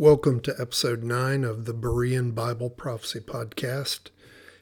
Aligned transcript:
Welcome 0.00 0.38
to 0.42 0.54
episode 0.60 1.02
9 1.02 1.42
of 1.42 1.64
the 1.64 1.74
Berean 1.74 2.32
Bible 2.32 2.70
Prophecy 2.70 3.18
Podcast. 3.18 4.10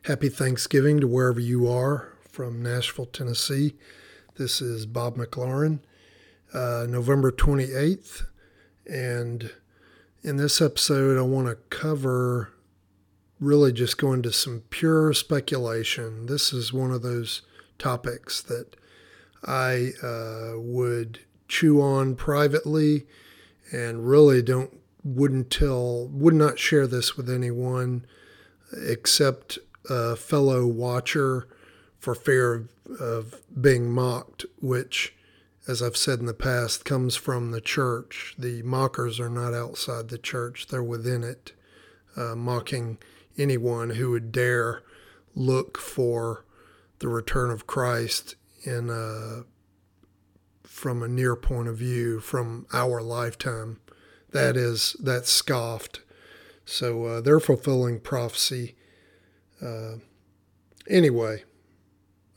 Happy 0.04 0.30
Thanksgiving 0.30 0.98
to 1.00 1.06
wherever 1.06 1.40
you 1.40 1.70
are 1.70 2.14
from 2.26 2.62
Nashville, 2.62 3.04
Tennessee. 3.04 3.74
This 4.38 4.62
is 4.62 4.86
Bob 4.86 5.18
McLaurine, 5.18 5.80
uh, 6.54 6.86
November 6.88 7.30
28th. 7.30 8.22
And 8.90 9.52
in 10.22 10.38
this 10.38 10.62
episode, 10.62 11.18
I 11.18 11.22
want 11.22 11.48
to 11.48 11.56
cover 11.68 12.54
really 13.38 13.74
just 13.74 13.98
go 13.98 14.14
into 14.14 14.32
some 14.32 14.62
pure 14.70 15.12
speculation. 15.12 16.24
This 16.24 16.54
is 16.54 16.72
one 16.72 16.92
of 16.92 17.02
those 17.02 17.42
topics 17.78 18.40
that 18.40 18.74
I 19.44 19.90
uh, 20.02 20.58
would 20.58 21.18
chew 21.46 21.82
on 21.82 22.16
privately 22.16 23.06
and 23.70 24.08
really 24.08 24.40
don't 24.40 24.80
wouldn't 25.06 25.50
tell, 25.50 26.08
would 26.08 26.34
not 26.34 26.58
share 26.58 26.86
this 26.86 27.16
with 27.16 27.30
anyone 27.30 28.04
except 28.72 29.58
a 29.88 30.16
fellow 30.16 30.66
watcher 30.66 31.46
for 31.98 32.14
fear 32.14 32.54
of, 32.54 32.68
of 33.00 33.42
being 33.60 33.88
mocked, 33.88 34.44
which, 34.60 35.14
as 35.68 35.80
I've 35.80 35.96
said 35.96 36.18
in 36.18 36.26
the 36.26 36.34
past, 36.34 36.84
comes 36.84 37.14
from 37.14 37.52
the 37.52 37.60
church. 37.60 38.34
The 38.36 38.62
mockers 38.62 39.20
are 39.20 39.30
not 39.30 39.54
outside 39.54 40.08
the 40.08 40.18
church, 40.18 40.66
they're 40.66 40.82
within 40.82 41.22
it, 41.22 41.52
uh, 42.16 42.34
mocking 42.34 42.98
anyone 43.38 43.90
who 43.90 44.10
would 44.10 44.32
dare 44.32 44.82
look 45.36 45.78
for 45.78 46.44
the 46.98 47.08
return 47.08 47.50
of 47.50 47.68
Christ 47.68 48.34
in 48.64 48.90
a, 48.90 49.44
from 50.66 51.02
a 51.02 51.08
near 51.08 51.36
point 51.36 51.68
of 51.68 51.76
view 51.76 52.18
from 52.18 52.66
our 52.72 53.00
lifetime 53.00 53.78
that 54.32 54.56
is 54.56 54.96
that 55.00 55.26
scoffed. 55.26 56.00
So 56.64 57.04
uh, 57.04 57.20
they're 57.20 57.40
fulfilling 57.40 58.00
prophecy. 58.00 58.74
Uh, 59.62 59.96
anyway, 60.88 61.44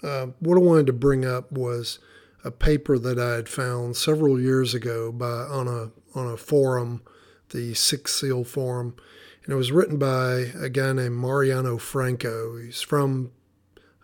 uh, 0.03 0.27
what 0.39 0.57
I 0.57 0.61
wanted 0.61 0.87
to 0.87 0.93
bring 0.93 1.25
up 1.25 1.51
was 1.51 1.99
a 2.43 2.51
paper 2.51 2.97
that 2.97 3.19
I 3.19 3.35
had 3.35 3.49
found 3.49 3.97
several 3.97 4.39
years 4.39 4.73
ago 4.73 5.11
by 5.11 5.25
on 5.25 5.67
a 5.67 5.91
on 6.17 6.27
a 6.27 6.37
forum, 6.37 7.01
the 7.49 7.73
Sixth 7.73 8.15
Seal 8.15 8.43
Forum, 8.43 8.95
and 9.43 9.53
it 9.53 9.57
was 9.57 9.71
written 9.71 9.97
by 9.97 10.51
a 10.59 10.69
guy 10.69 10.93
named 10.93 11.15
Mariano 11.15 11.77
Franco. 11.77 12.57
He's 12.57 12.81
from 12.81 13.31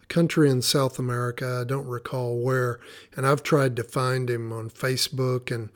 a 0.02 0.06
country 0.08 0.50
in 0.50 0.62
South 0.62 1.00
America. 1.00 1.60
I 1.62 1.64
don't 1.64 1.88
recall 1.88 2.40
where, 2.40 2.80
and 3.16 3.26
I've 3.26 3.44
tried 3.44 3.76
to 3.78 3.84
find 3.84 4.30
him 4.30 4.52
on 4.52 4.70
Facebook 4.70 5.54
and 5.54 5.70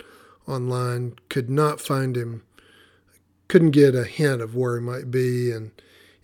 online, 0.50 1.16
could 1.30 1.50
not 1.50 1.80
find 1.80 2.18
him, 2.18 2.44
couldn't 3.48 3.72
get 3.72 3.96
a 3.96 4.04
hint 4.04 4.42
of 4.42 4.56
where 4.56 4.80
he 4.80 4.86
might 4.86 5.12
be 5.12 5.52
and 5.52 5.72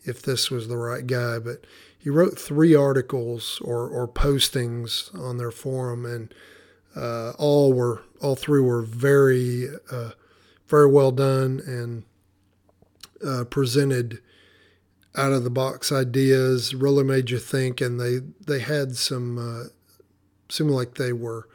if 0.03 0.21
this 0.21 0.51
was 0.51 0.67
the 0.67 0.77
right 0.77 1.05
guy. 1.05 1.39
But 1.39 1.65
he 1.97 2.09
wrote 2.09 2.37
three 2.37 2.75
articles 2.75 3.59
or, 3.63 3.87
or 3.87 4.07
postings 4.07 5.13
on 5.19 5.37
their 5.37 5.51
forum, 5.51 6.05
and 6.05 6.33
uh, 6.95 7.31
all 7.31 7.73
were 7.73 8.03
all 8.21 8.35
three 8.35 8.61
were 8.61 8.83
very 8.83 9.67
uh, 9.91 10.11
very 10.67 10.87
well 10.87 11.11
done 11.11 11.61
and 11.65 12.03
uh, 13.25 13.43
presented 13.45 14.21
out 15.15 15.31
of 15.31 15.43
the 15.43 15.49
box 15.49 15.91
ideas. 15.91 16.75
Really 16.75 17.03
made 17.03 17.31
you 17.31 17.39
think, 17.39 17.81
and 17.81 17.99
they 17.99 18.19
they 18.45 18.59
had 18.59 18.95
some 18.95 19.37
uh, 19.37 19.69
seemed 20.47 20.71
like 20.71 20.95
they 20.95 21.11
were 21.11 21.47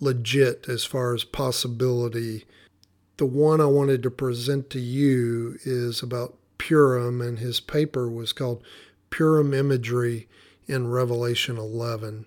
legit 0.00 0.68
as 0.68 0.84
far 0.84 1.14
as 1.14 1.24
possibility. 1.24 2.44
The 3.16 3.26
one 3.26 3.60
I 3.60 3.66
wanted 3.66 4.02
to 4.04 4.10
present 4.10 4.70
to 4.70 4.80
you 4.80 5.58
is 5.64 6.02
about 6.02 6.36
Purim, 6.58 7.20
and 7.20 7.38
his 7.38 7.60
paper 7.60 8.08
was 8.08 8.32
called 8.32 8.62
Purim 9.10 9.54
Imagery 9.54 10.28
in 10.66 10.88
Revelation 10.88 11.56
11. 11.56 12.26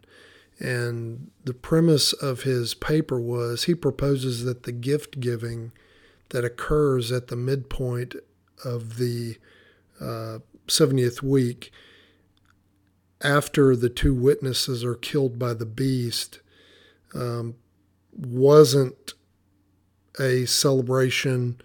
And 0.59 1.31
the 1.43 1.53
premise 1.53 2.13
of 2.13 2.43
his 2.43 2.73
paper 2.73 3.19
was 3.19 3.63
he 3.63 3.75
proposes 3.75 4.43
that 4.43 4.63
the 4.63 4.71
gift 4.71 5.19
giving 5.19 5.71
that 6.29 6.45
occurs 6.45 7.11
at 7.11 7.27
the 7.27 7.35
midpoint 7.35 8.15
of 8.63 8.97
the 8.97 9.37
uh, 9.99 10.39
70th 10.67 11.21
week 11.21 11.71
after 13.23 13.75
the 13.75 13.89
two 13.89 14.13
witnesses 14.13 14.83
are 14.83 14.95
killed 14.95 15.37
by 15.37 15.53
the 15.53 15.65
beast 15.65 16.40
um, 17.13 17.55
wasn't 18.13 19.13
a 20.19 20.45
celebration 20.45 21.59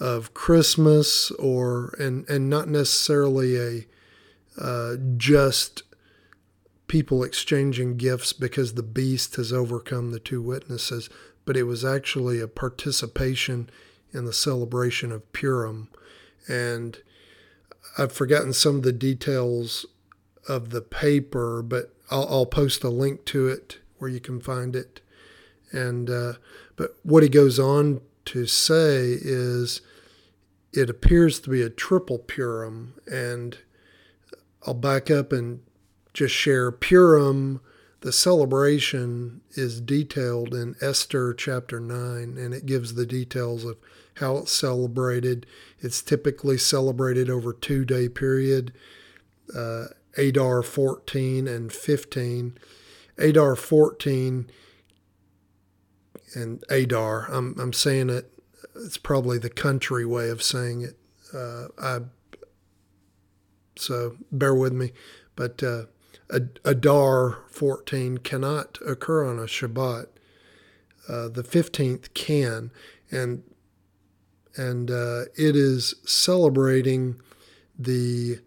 of 0.00 0.34
Christmas 0.34 1.30
or 1.32 1.94
and 1.98 2.28
and 2.28 2.48
not 2.48 2.68
necessarily 2.68 3.56
a 3.56 3.86
uh, 4.60 4.96
just 5.16 5.82
people 6.88 7.24
exchanging 7.24 7.96
gifts 7.96 8.32
because 8.32 8.74
the 8.74 8.82
beast 8.82 9.36
has 9.36 9.52
overcome 9.52 10.10
the 10.10 10.20
two 10.20 10.42
witnesses, 10.42 11.08
but 11.44 11.56
it 11.56 11.62
was 11.62 11.84
actually 11.84 12.38
a 12.38 12.46
participation 12.46 13.70
in 14.12 14.26
the 14.26 14.32
celebration 14.32 15.10
of 15.10 15.32
Purim. 15.32 15.88
And 16.48 16.98
I've 17.96 18.12
forgotten 18.12 18.52
some 18.52 18.76
of 18.76 18.82
the 18.82 18.92
details 18.92 19.86
of 20.48 20.68
the 20.68 20.82
paper, 20.82 21.62
but 21.62 21.94
I'll, 22.10 22.26
I'll 22.28 22.46
post 22.46 22.84
a 22.84 22.90
link 22.90 23.24
to 23.26 23.48
it 23.48 23.78
where 24.02 24.10
you 24.10 24.20
can 24.20 24.40
find 24.40 24.74
it. 24.74 25.00
And 25.70 26.10
uh, 26.10 26.34
but 26.76 26.96
what 27.04 27.22
he 27.22 27.28
goes 27.28 27.58
on 27.58 28.00
to 28.26 28.46
say 28.46 29.16
is, 29.20 29.80
it 30.72 30.90
appears 30.90 31.40
to 31.40 31.50
be 31.50 31.62
a 31.62 31.70
triple 31.70 32.18
Purim, 32.18 32.94
and 33.10 33.58
I'll 34.66 34.74
back 34.74 35.10
up 35.10 35.32
and 35.32 35.60
just 36.12 36.34
share 36.34 36.70
Purim. 36.72 37.60
The 38.00 38.12
celebration 38.12 39.40
is 39.52 39.80
detailed 39.80 40.52
in 40.52 40.74
Esther 40.80 41.32
chapter 41.32 41.78
9, 41.78 42.36
and 42.36 42.52
it 42.52 42.66
gives 42.66 42.94
the 42.94 43.06
details 43.06 43.64
of 43.64 43.76
how 44.16 44.38
it's 44.38 44.52
celebrated. 44.52 45.46
It's 45.78 46.02
typically 46.02 46.58
celebrated 46.58 47.30
over 47.30 47.52
two 47.52 47.84
day 47.84 48.08
period, 48.08 48.72
uh, 49.56 49.86
Adar 50.18 50.62
14 50.62 51.46
and 51.46 51.72
15. 51.72 52.58
Adar 53.22 53.56
14 53.56 54.50
and 56.34 56.64
Adar, 56.70 57.28
I'm, 57.30 57.58
I'm 57.58 57.72
saying 57.72 58.10
it, 58.10 58.30
it's 58.74 58.96
probably 58.96 59.38
the 59.38 59.50
country 59.50 60.04
way 60.04 60.28
of 60.30 60.42
saying 60.42 60.82
it. 60.82 60.98
Uh, 61.32 61.68
I, 61.78 62.00
so 63.76 64.16
bear 64.30 64.54
with 64.54 64.72
me. 64.72 64.92
But 65.36 65.62
uh, 65.62 65.84
Adar 66.64 67.44
14 67.48 68.18
cannot 68.18 68.78
occur 68.86 69.28
on 69.28 69.38
a 69.38 69.42
Shabbat. 69.42 70.06
Uh, 71.08 71.28
the 71.28 71.42
15th 71.42 72.14
can. 72.14 72.70
And, 73.10 73.42
and 74.56 74.90
uh, 74.90 75.24
it 75.36 75.54
is 75.56 75.94
celebrating 76.04 77.20
the 77.78 78.40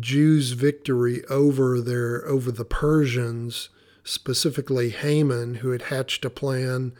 Jews' 0.00 0.52
victory 0.52 1.24
over 1.26 1.80
their 1.80 2.26
over 2.26 2.50
the 2.50 2.64
Persians, 2.64 3.68
specifically 4.06 4.90
Haman, 4.90 5.56
who 5.56 5.70
had 5.70 5.82
hatched 5.82 6.24
a 6.24 6.30
plan 6.30 6.92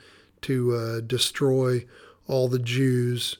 to 0.43 0.75
uh, 0.75 1.01
destroy 1.01 1.87
all 2.27 2.49
the 2.49 2.59
Jews. 2.59 3.39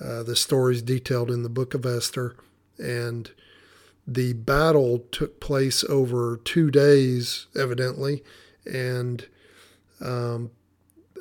Uh, 0.00 0.22
the 0.22 0.36
story 0.36 0.74
is 0.74 0.82
detailed 0.82 1.30
in 1.30 1.42
the 1.42 1.48
book 1.48 1.74
of 1.74 1.86
Esther, 1.86 2.36
and 2.78 3.30
the 4.06 4.34
battle 4.34 5.04
took 5.10 5.40
place 5.40 5.82
over 5.84 6.36
two 6.36 6.70
days, 6.70 7.46
evidently, 7.56 8.22
and 8.66 9.26
um, 10.00 10.50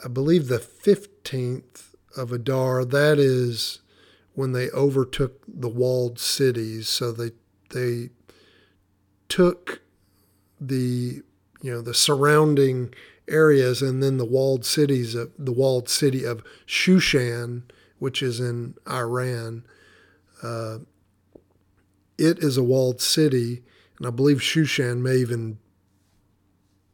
I 0.04 0.08
believe 0.08 0.48
the 0.48 0.60
fifteenth 0.60 1.96
of 2.18 2.32
Adar. 2.32 2.84
That 2.84 3.18
is 3.18 3.80
when 4.34 4.52
they 4.52 4.70
overtook 4.72 5.44
the 5.48 5.70
walled 5.70 6.20
cities. 6.20 6.90
So 6.90 7.12
they 7.12 7.32
they 7.70 8.10
took 9.30 9.82
the 10.60 11.22
you 11.62 11.72
know 11.72 11.82
the 11.82 11.94
surrounding 11.94 12.94
areas 13.28 13.82
and 13.82 14.02
then 14.02 14.18
the 14.18 14.26
walled 14.26 14.66
cities 14.66 15.16
of 15.16 15.32
the 15.38 15.52
walled 15.52 15.88
city 15.90 16.24
of 16.24 16.44
Shushan, 16.66 17.64
which 18.00 18.22
is 18.22 18.40
in 18.40 18.76
Iran. 18.90 19.64
Uh, 20.44 20.80
it 22.18 22.40
is 22.40 22.58
a 22.58 22.64
walled 22.64 23.02
city, 23.02 23.64
and 23.98 24.08
I 24.08 24.10
believe 24.10 24.40
Shushan 24.40 25.02
may 25.02 25.18
even 25.18 25.60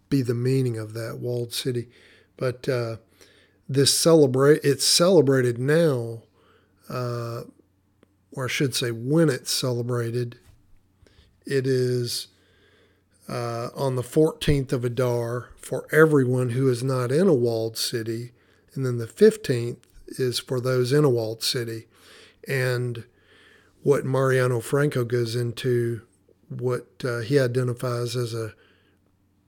be 0.10 0.22
the 0.22 0.34
meaning 0.34 0.78
of 0.78 0.94
that 0.94 1.20
walled 1.20 1.54
city. 1.54 1.90
But 2.38 2.70
uh, 2.70 2.98
this 3.68 3.98
celebrate 3.98 4.62
it's 4.64 4.86
celebrated 4.86 5.58
now, 5.58 6.24
uh, 6.90 7.44
or 8.32 8.46
I 8.46 8.48
should 8.48 8.76
say, 8.76 8.92
when 8.92 9.30
it's 9.30 9.52
celebrated 9.52 10.38
it 11.48 11.66
is 11.66 12.28
uh, 13.28 13.70
on 13.76 13.96
the 13.96 14.02
14th 14.02 14.72
of 14.72 14.86
Adar 14.86 15.50
for 15.58 15.88
everyone 15.92 16.50
who 16.50 16.70
is 16.70 16.84
not 16.84 17.12
in 17.12 17.28
a 17.28 17.34
walled 17.34 17.78
city. 17.78 18.32
And 18.74 18.86
then 18.86 18.98
the 18.98 19.08
15th 19.08 19.80
is 20.08 20.40
for 20.40 20.60
those 20.62 20.94
in 20.94 21.04
a 21.04 21.10
walled 21.10 21.44
city. 21.44 21.88
And 22.48 23.04
what 23.84 24.06
Mariano 24.06 24.60
Franco 24.60 25.04
goes 25.04 25.36
into, 25.36 26.02
what 26.50 26.88
uh, 27.04 27.20
he 27.20 27.40
identifies 27.40 28.16
as 28.16 28.34
a 28.34 28.54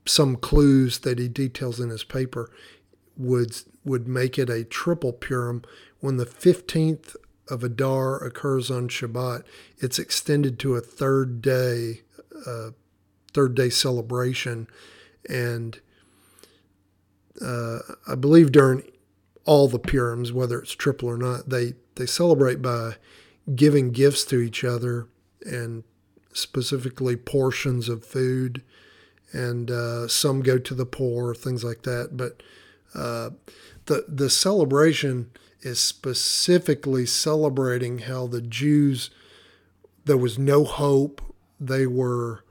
some 0.06 0.36
clues 0.36 1.00
that 1.00 1.18
he 1.18 1.28
details 1.28 1.78
in 1.78 1.90
his 1.90 2.04
paper 2.04 2.50
would 3.16 3.54
would 3.84 4.08
make 4.08 4.38
it 4.38 4.50
a 4.50 4.64
triple 4.64 5.12
Purim 5.12 5.62
when 6.00 6.16
the 6.16 6.26
15th 6.26 7.16
of 7.48 7.64
Adar 7.64 8.22
occurs 8.22 8.70
on 8.70 8.88
Shabbat. 8.88 9.42
It's 9.78 9.98
extended 9.98 10.58
to 10.60 10.74
a 10.74 10.80
third 10.80 11.42
day, 11.42 12.02
uh, 12.46 12.70
third 13.32 13.54
day 13.54 13.70
celebration, 13.70 14.66
and 15.28 15.80
uh, 17.40 17.78
I 18.08 18.14
believe 18.14 18.52
during 18.52 18.82
all 19.44 19.68
the 19.68 19.78
Purims, 19.78 20.32
whether 20.32 20.60
it's 20.60 20.72
triple 20.72 21.08
or 21.08 21.16
not, 21.16 21.48
they 21.48 21.74
they 21.96 22.06
celebrate 22.06 22.62
by 22.62 22.96
giving 23.54 23.90
gifts 23.90 24.24
to 24.24 24.40
each 24.40 24.64
other 24.64 25.06
and 25.44 25.82
specifically 26.32 27.16
portions 27.16 27.88
of 27.88 28.04
food, 28.04 28.62
and 29.32 29.70
uh, 29.70 30.06
some 30.08 30.40
go 30.40 30.58
to 30.58 30.74
the 30.74 30.86
poor, 30.86 31.34
things 31.34 31.64
like 31.64 31.82
that. 31.82 32.10
But 32.12 32.42
uh, 32.94 33.30
the 33.86 34.04
the 34.08 34.30
celebration 34.30 35.30
is 35.62 35.80
specifically 35.80 37.06
celebrating 37.06 38.00
how 38.00 38.26
the 38.26 38.40
Jews 38.40 39.10
there 40.04 40.16
was 40.16 40.38
no 40.38 40.64
hope. 40.64 41.20
They 41.58 41.86
were 41.86 42.44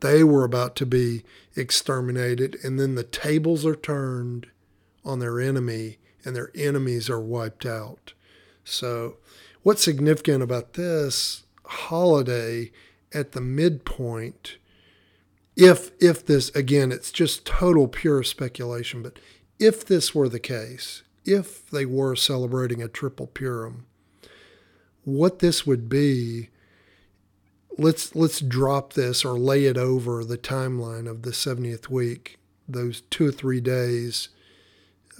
they 0.00 0.24
were 0.24 0.44
about 0.44 0.76
to 0.76 0.86
be 0.86 1.22
exterminated, 1.56 2.56
and 2.64 2.78
then 2.78 2.94
the 2.94 3.04
tables 3.04 3.64
are 3.64 3.76
turned 3.76 4.46
on 5.04 5.18
their 5.18 5.40
enemy, 5.40 5.98
and 6.24 6.34
their 6.34 6.50
enemies 6.54 7.08
are 7.08 7.20
wiped 7.20 7.64
out. 7.64 8.12
So, 8.64 9.16
what's 9.62 9.82
significant 9.82 10.42
about 10.42 10.74
this 10.74 11.44
holiday 11.64 12.72
at 13.12 13.32
the 13.32 13.40
midpoint? 13.40 14.56
If 15.56 15.90
if 16.00 16.24
this 16.24 16.50
again, 16.50 16.92
it's 16.92 17.12
just 17.12 17.44
total 17.44 17.88
pure 17.88 18.22
speculation, 18.22 19.02
but 19.02 19.18
if 19.58 19.84
this 19.84 20.14
were 20.14 20.28
the 20.28 20.40
case, 20.40 21.02
if 21.24 21.68
they 21.70 21.84
were 21.84 22.16
celebrating 22.16 22.82
a 22.82 22.88
triple 22.88 23.26
Purim, 23.26 23.86
what 25.04 25.40
this 25.40 25.66
would 25.66 25.88
be 25.88 26.48
let's 27.78 28.14
let's 28.14 28.40
drop 28.40 28.92
this 28.92 29.24
or 29.24 29.38
lay 29.38 29.64
it 29.66 29.76
over 29.76 30.24
the 30.24 30.38
timeline 30.38 31.08
of 31.08 31.22
the 31.22 31.30
70th 31.30 31.88
week, 31.88 32.38
those 32.68 33.02
two 33.02 33.28
or 33.28 33.32
three 33.32 33.60
days 33.60 34.28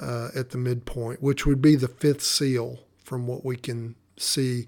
uh, 0.01 0.29
at 0.35 0.51
the 0.51 0.59
midpoint, 0.59 1.23
which 1.23 1.47
would 1.47 1.61
be 1.61 1.77
the 1.77 1.89
fifth 1.89 2.23
seal 2.23 2.81
from 3.05 3.27
what 3.27 3.45
we 3.45 3.57
can 3.57 3.95
see 4.17 4.67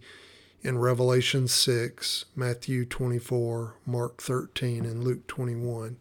in 0.63 0.79
Revelation 0.79 1.49
6, 1.49 2.25
Matthew 2.37 2.85
24, 2.85 3.75
Mark 3.85 4.23
13, 4.23 4.85
and 4.85 5.03
Luke 5.03 5.27
21. 5.27 5.97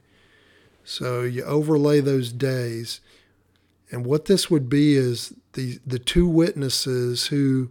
So 0.83 1.21
you 1.21 1.43
overlay 1.43 1.99
those 1.99 2.31
days, 2.31 3.01
and 3.91 4.05
what 4.05 4.25
this 4.25 4.49
would 4.49 4.69
be 4.69 4.95
is 4.95 5.33
the 5.53 5.79
the 5.85 5.99
two 5.99 6.27
witnesses 6.27 7.27
who 7.27 7.69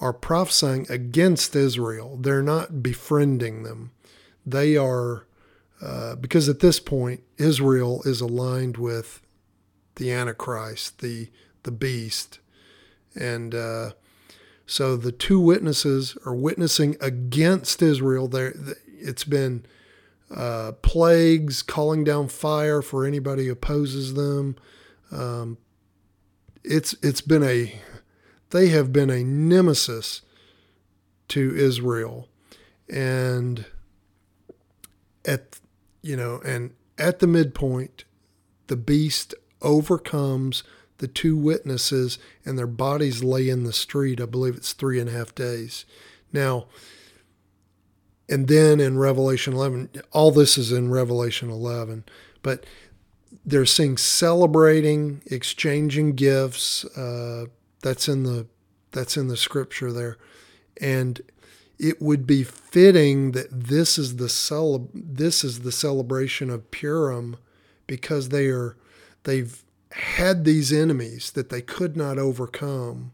are 0.00 0.12
prophesying 0.12 0.86
against 0.88 1.54
Israel. 1.54 2.16
They're 2.20 2.42
not 2.42 2.82
befriending 2.82 3.62
them. 3.62 3.92
They 4.46 4.76
are, 4.76 5.26
uh, 5.82 6.16
because 6.16 6.48
at 6.48 6.60
this 6.60 6.80
point, 6.80 7.22
Israel 7.36 8.02
is 8.04 8.20
aligned 8.20 8.76
with 8.76 9.20
the 9.96 10.10
Antichrist, 10.10 11.00
the, 11.00 11.28
the 11.64 11.70
beast. 11.70 12.38
And 13.14 13.54
uh, 13.54 13.90
so 14.66 14.96
the 14.96 15.12
two 15.12 15.38
witnesses 15.38 16.16
are 16.24 16.34
witnessing 16.34 16.96
against 17.00 17.82
Israel. 17.82 18.28
There, 18.28 18.54
it's 18.86 19.24
been 19.24 19.66
uh, 20.34 20.72
plagues, 20.80 21.62
calling 21.62 22.04
down 22.04 22.28
fire 22.28 22.80
for 22.82 23.04
anybody 23.04 23.46
who 23.46 23.52
opposes 23.52 24.14
them. 24.14 24.56
Um, 25.10 25.58
it's 26.62 26.94
it's 27.02 27.20
been 27.20 27.42
a 27.42 27.80
they 28.50 28.68
have 28.68 28.92
been 28.92 29.10
a 29.10 29.24
nemesis 29.24 30.22
to 31.28 31.54
Israel. 31.56 32.28
And 32.88 33.66
at 35.24 35.60
you 36.02 36.16
know, 36.16 36.40
and 36.44 36.72
at 36.98 37.18
the 37.18 37.26
midpoint, 37.26 38.04
the 38.66 38.76
beast 38.76 39.34
overcomes 39.62 40.62
the 40.98 41.08
two 41.08 41.36
witnesses 41.36 42.18
and 42.44 42.58
their 42.58 42.66
bodies 42.66 43.24
lay 43.24 43.48
in 43.48 43.64
the 43.64 43.72
street. 43.72 44.20
I 44.20 44.26
believe 44.26 44.56
it's 44.56 44.72
three 44.72 45.00
and 45.00 45.08
a 45.08 45.12
half 45.12 45.34
days. 45.34 45.84
Now, 46.32 46.66
and 48.28 48.46
then 48.48 48.80
in 48.80 48.98
Revelation 48.98 49.54
11, 49.54 49.90
all 50.12 50.30
this 50.30 50.56
is 50.56 50.70
in 50.70 50.90
Revelation 50.90 51.50
11, 51.50 52.04
but 52.42 52.64
they're 53.44 53.66
seeing 53.66 53.96
celebrating, 53.96 55.22
exchanging 55.26 56.14
gifts, 56.14 56.84
uh, 56.96 57.46
that's 57.82 58.08
in 58.08 58.22
the 58.22 58.46
that's 58.92 59.16
in 59.16 59.28
the 59.28 59.36
scripture 59.36 59.92
there. 59.92 60.18
And 60.80 61.20
it 61.78 62.00
would 62.00 62.26
be 62.26 62.42
fitting 62.42 63.32
that 63.32 63.48
this 63.50 63.98
is 63.98 64.16
the 64.16 64.28
cele- 64.28 64.90
this 64.92 65.42
is 65.42 65.60
the 65.60 65.72
celebration 65.72 66.50
of 66.50 66.70
Purim 66.70 67.36
because 67.86 68.28
they 68.28 68.46
are 68.48 68.76
they've 69.24 69.62
had 69.92 70.44
these 70.44 70.72
enemies 70.72 71.32
that 71.32 71.48
they 71.48 71.62
could 71.62 71.96
not 71.96 72.18
overcome 72.18 73.12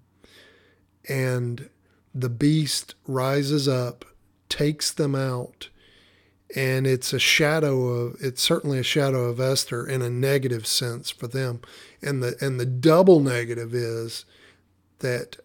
and 1.08 1.70
the 2.14 2.28
beast 2.28 2.94
rises 3.06 3.68
up 3.68 4.04
takes 4.48 4.92
them 4.92 5.14
out 5.14 5.68
and 6.54 6.86
it's 6.86 7.12
a 7.12 7.18
shadow 7.18 7.86
of 7.86 8.16
it's 8.20 8.42
certainly 8.42 8.78
a 8.78 8.84
shadow 8.84 9.24
of 9.24 9.40
Esther 9.40 9.86
in 9.86 10.02
a 10.02 10.10
negative 10.10 10.66
sense 10.66 11.10
for 11.10 11.26
them 11.26 11.60
and 12.02 12.22
the 12.22 12.36
and 12.40 12.60
the 12.60 12.66
double 12.66 13.20
negative 13.20 13.74
is 13.74 14.24
that 15.00 15.36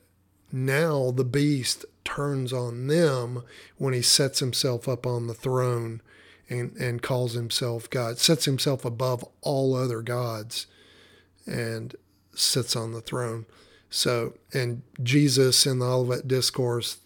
now 0.51 1.11
the 1.11 1.23
beast 1.23 1.85
turns 2.03 2.51
on 2.51 2.87
them 2.87 3.43
when 3.77 3.93
he 3.93 4.01
sets 4.01 4.39
himself 4.39 4.87
up 4.87 5.05
on 5.05 5.27
the 5.27 5.33
throne 5.33 6.01
and, 6.49 6.75
and 6.77 7.01
calls 7.01 7.33
himself 7.33 7.89
God, 7.89 8.17
sets 8.17 8.45
himself 8.45 8.83
above 8.83 9.23
all 9.41 9.75
other 9.75 10.01
gods 10.01 10.67
and 11.45 11.95
sits 12.35 12.75
on 12.75 12.91
the 12.91 13.01
throne. 13.01 13.45
So, 13.89 14.33
and 14.53 14.81
Jesus 15.01 15.65
in 15.65 15.79
the 15.79 15.85
Olivet 15.85 16.27
Discourse, 16.27 16.97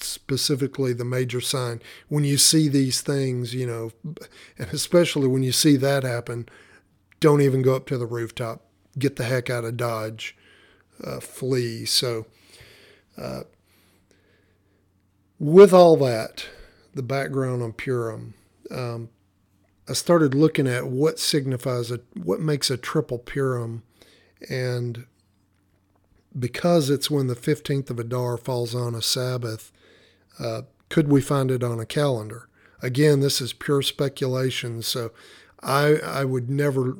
specifically 0.00 0.92
the 0.92 1.04
major 1.04 1.40
sign, 1.40 1.80
when 2.08 2.24
you 2.24 2.36
see 2.36 2.68
these 2.68 3.00
things, 3.00 3.54
you 3.54 3.66
know, 3.66 3.92
and 4.58 4.68
especially 4.72 5.28
when 5.28 5.42
you 5.42 5.52
see 5.52 5.76
that 5.76 6.04
happen, 6.04 6.48
don't 7.20 7.42
even 7.42 7.62
go 7.62 7.76
up 7.76 7.86
to 7.86 7.98
the 7.98 8.06
rooftop. 8.06 8.62
Get 8.98 9.16
the 9.16 9.24
heck 9.24 9.48
out 9.48 9.64
of 9.64 9.76
Dodge 9.76 10.36
uh, 11.02 11.20
flee. 11.20 11.84
So, 11.84 12.26
uh, 13.16 13.42
with 15.38 15.72
all 15.72 15.96
that, 15.96 16.46
the 16.94 17.02
background 17.02 17.62
on 17.62 17.72
Purim, 17.72 18.34
um, 18.70 19.08
I 19.88 19.94
started 19.94 20.34
looking 20.34 20.68
at 20.68 20.86
what 20.86 21.18
signifies 21.18 21.90
a 21.90 22.00
what 22.14 22.40
makes 22.40 22.70
a 22.70 22.76
triple 22.76 23.18
Purim, 23.18 23.82
and 24.48 25.06
because 26.38 26.88
it's 26.88 27.10
when 27.10 27.26
the 27.26 27.34
fifteenth 27.34 27.90
of 27.90 27.98
Adar 27.98 28.36
falls 28.36 28.74
on 28.74 28.94
a 28.94 29.02
Sabbath, 29.02 29.72
uh, 30.38 30.62
could 30.88 31.08
we 31.08 31.20
find 31.20 31.50
it 31.50 31.64
on 31.64 31.80
a 31.80 31.86
calendar? 31.86 32.48
Again, 32.80 33.20
this 33.20 33.40
is 33.40 33.52
pure 33.52 33.82
speculation, 33.82 34.82
so 34.82 35.10
I 35.62 35.96
I 35.96 36.24
would 36.24 36.48
never 36.48 36.96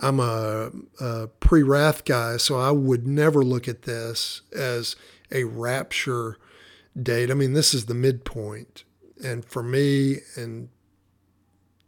I'm 0.00 0.20
a, 0.20 0.70
a 1.00 1.28
pre 1.40 1.62
wrath 1.62 2.04
guy, 2.04 2.36
so 2.36 2.58
I 2.58 2.70
would 2.70 3.06
never 3.06 3.42
look 3.42 3.66
at 3.66 3.82
this 3.82 4.42
as 4.54 4.96
a 5.30 5.44
rapture 5.44 6.38
date. 7.00 7.30
I 7.30 7.34
mean, 7.34 7.54
this 7.54 7.72
is 7.72 7.86
the 7.86 7.94
midpoint. 7.94 8.84
And 9.24 9.44
for 9.44 9.62
me, 9.62 10.18
and 10.36 10.68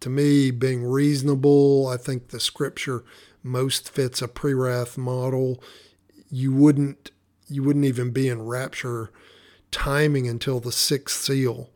to 0.01 0.09
me, 0.09 0.51
being 0.51 0.85
reasonable, 0.85 1.89
I 1.89 1.97
think 1.97 2.29
the 2.29 2.41
scripture 2.41 3.05
most 3.43 3.91
fits 3.91 4.23
a 4.23 4.29
pre 4.29 4.55
wrath 4.55 4.97
model. 4.97 5.63
You 6.31 6.53
wouldn't 6.53 7.11
you 7.49 7.63
wouldn't 7.63 7.85
even 7.85 8.11
be 8.11 8.29
in 8.29 8.43
rapture 8.43 9.11
timing 9.71 10.29
until 10.29 10.61
the 10.61 10.73
sixth 10.73 11.21
seal, 11.21 11.71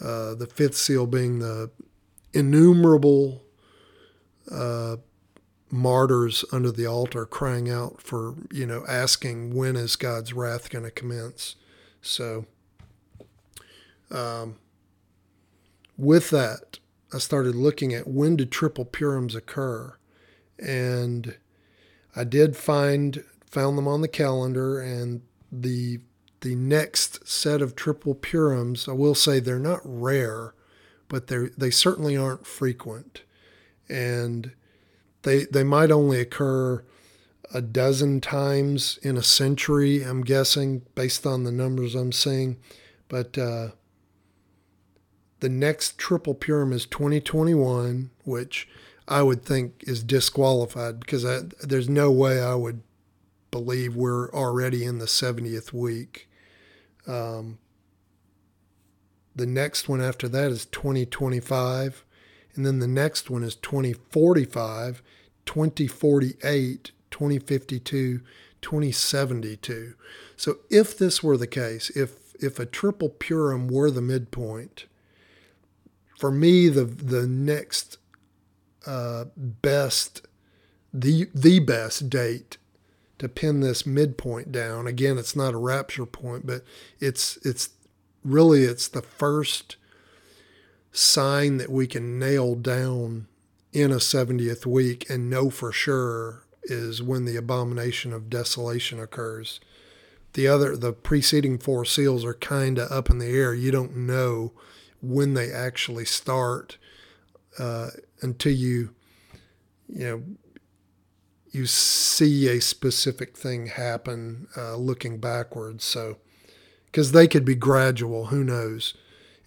uh, 0.00 0.34
the 0.34 0.46
fifth 0.46 0.76
seal 0.76 1.06
being 1.06 1.38
the 1.38 1.70
innumerable 2.32 3.42
uh, 4.50 4.96
martyrs 5.72 6.44
under 6.52 6.70
the 6.70 6.86
altar 6.86 7.24
crying 7.24 7.70
out 7.70 8.00
for, 8.00 8.34
you 8.52 8.66
know, 8.66 8.84
asking 8.86 9.54
when 9.54 9.74
is 9.74 9.96
God's 9.96 10.32
wrath 10.32 10.70
going 10.70 10.84
to 10.84 10.90
commence. 10.90 11.56
So, 12.02 12.44
um, 14.10 14.56
with 15.96 16.30
that, 16.30 16.78
I 17.12 17.18
started 17.18 17.54
looking 17.54 17.94
at 17.94 18.06
when 18.06 18.36
did 18.36 18.52
triple 18.52 18.84
Purims 18.84 19.34
occur. 19.34 19.96
And 20.58 21.36
I 22.14 22.24
did 22.24 22.56
find 22.56 23.24
found 23.46 23.76
them 23.76 23.88
on 23.88 24.00
the 24.00 24.08
calendar, 24.08 24.80
and 24.80 25.22
the 25.50 26.00
the 26.40 26.54
next 26.54 27.26
set 27.26 27.62
of 27.62 27.74
triple 27.74 28.14
Purims, 28.14 28.88
I 28.88 28.92
will 28.92 29.14
say 29.14 29.40
they're 29.40 29.58
not 29.58 29.80
rare, 29.84 30.54
but 31.08 31.26
they 31.28 31.48
they 31.56 31.70
certainly 31.70 32.16
aren't 32.16 32.46
frequent, 32.46 33.22
and 33.88 34.52
they 35.22 35.44
they 35.44 35.64
might 35.64 35.90
only 35.90 36.20
occur 36.20 36.84
a 37.54 37.60
dozen 37.60 38.20
times 38.20 38.98
in 39.02 39.16
a 39.16 39.22
century. 39.22 40.02
I'm 40.02 40.22
guessing 40.22 40.82
based 40.94 41.26
on 41.26 41.44
the 41.44 41.52
numbers 41.52 41.94
I'm 41.94 42.12
seeing, 42.12 42.58
but 43.08 43.36
uh, 43.36 43.68
the 45.40 45.48
next 45.48 45.98
triple 45.98 46.34
Purim 46.34 46.72
is 46.72 46.86
2021, 46.86 48.10
which 48.24 48.68
I 49.08 49.22
would 49.22 49.44
think 49.44 49.82
is 49.86 50.02
disqualified 50.02 51.00
because 51.00 51.24
I, 51.24 51.40
there's 51.62 51.88
no 51.88 52.10
way 52.10 52.40
I 52.40 52.54
would 52.54 52.82
believe 53.50 53.94
we're 53.94 54.30
already 54.32 54.84
in 54.84 54.98
the 54.98 55.06
70th 55.06 55.72
week. 55.72 56.28
Um, 57.06 57.58
the 59.34 59.46
next 59.46 59.88
one 59.88 60.00
after 60.00 60.28
that 60.28 60.50
is 60.50 60.66
2025. 60.66 62.04
And 62.54 62.66
then 62.66 62.80
the 62.80 62.88
next 62.88 63.30
one 63.30 63.42
is 63.42 63.54
2045, 63.56 65.02
2048, 65.46 66.92
2052, 67.10 68.20
2072. 68.60 69.94
So 70.36 70.58
if 70.70 70.96
this 70.96 71.22
were 71.22 71.36
the 71.36 71.46
case, 71.46 71.90
if 71.90 72.34
if 72.42 72.58
a 72.58 72.66
triple 72.66 73.08
Purim 73.08 73.68
were 73.68 73.90
the 73.90 74.02
midpoint, 74.02 74.86
for 76.18 76.30
me 76.30 76.68
the 76.68 76.84
the 76.84 77.26
next 77.26 77.98
uh, 78.86 79.26
best 79.36 80.26
the 80.92 81.28
the 81.34 81.58
best 81.58 82.10
date 82.10 82.58
to 83.18 83.28
pin 83.28 83.60
this 83.60 83.86
midpoint 83.86 84.50
down. 84.50 84.86
Again, 84.86 85.16
it's 85.16 85.36
not 85.36 85.54
a 85.54 85.58
rapture 85.58 86.06
point, 86.06 86.46
but 86.46 86.64
it's 86.98 87.38
it's 87.44 87.70
really 88.24 88.64
it's 88.64 88.88
the 88.88 89.02
first 89.02 89.76
sign 90.90 91.56
that 91.56 91.70
we 91.70 91.86
can 91.86 92.18
nail 92.18 92.54
down 92.54 93.26
in 93.72 93.90
a 93.90 93.96
70th 93.96 94.66
week 94.66 95.08
and 95.08 95.30
know 95.30 95.50
for 95.50 95.72
sure 95.72 96.44
is 96.64 97.02
when 97.02 97.24
the 97.24 97.36
abomination 97.36 98.12
of 98.12 98.30
desolation 98.30 99.00
occurs. 99.00 99.60
The 100.34 100.46
other 100.46 100.76
the 100.76 100.92
preceding 100.92 101.58
four 101.58 101.84
seals 101.84 102.24
are 102.24 102.34
kind 102.34 102.78
of 102.78 102.90
up 102.90 103.10
in 103.10 103.18
the 103.18 103.26
air. 103.26 103.54
You 103.54 103.70
don't 103.70 103.96
know 103.96 104.52
when 105.00 105.34
they 105.34 105.52
actually 105.52 106.04
start 106.04 106.78
uh, 107.58 107.88
until 108.22 108.52
you 108.52 108.94
you 109.88 110.04
know 110.04 110.22
you 111.50 111.66
see 111.66 112.48
a 112.48 112.60
specific 112.60 113.36
thing 113.36 113.66
happen 113.66 114.48
uh, 114.56 114.74
looking 114.76 115.18
backwards. 115.18 115.84
So, 115.84 116.16
because 116.86 117.12
they 117.12 117.28
could 117.28 117.44
be 117.44 117.54
gradual, 117.54 118.26
who 118.26 118.42
knows? 118.42 118.94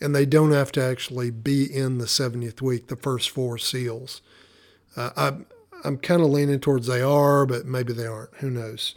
And 0.02 0.14
they 0.14 0.25
don't 0.25 0.52
have 0.52 0.72
to 0.74 0.84
actually 0.84 1.32
be 1.32 1.64
in 1.64 1.98
the 2.00 2.06
70th 2.06 2.62
week, 2.62 2.88
the 2.88 2.96
first 2.96 3.30
four 3.30 3.58
seals. 3.58 4.22
Uh, 4.96 5.12
I'm, 5.16 5.46
I'm 5.84 5.98
kind 5.98 6.22
of 6.22 6.30
leaning 6.30 6.60
towards 6.60 6.88
they 6.88 7.02
are, 7.02 7.46
but 7.46 7.66
maybe 7.66 7.94
they 7.94 8.08
aren't. 8.08 8.34
Who 8.36 8.50
knows? 8.50 8.96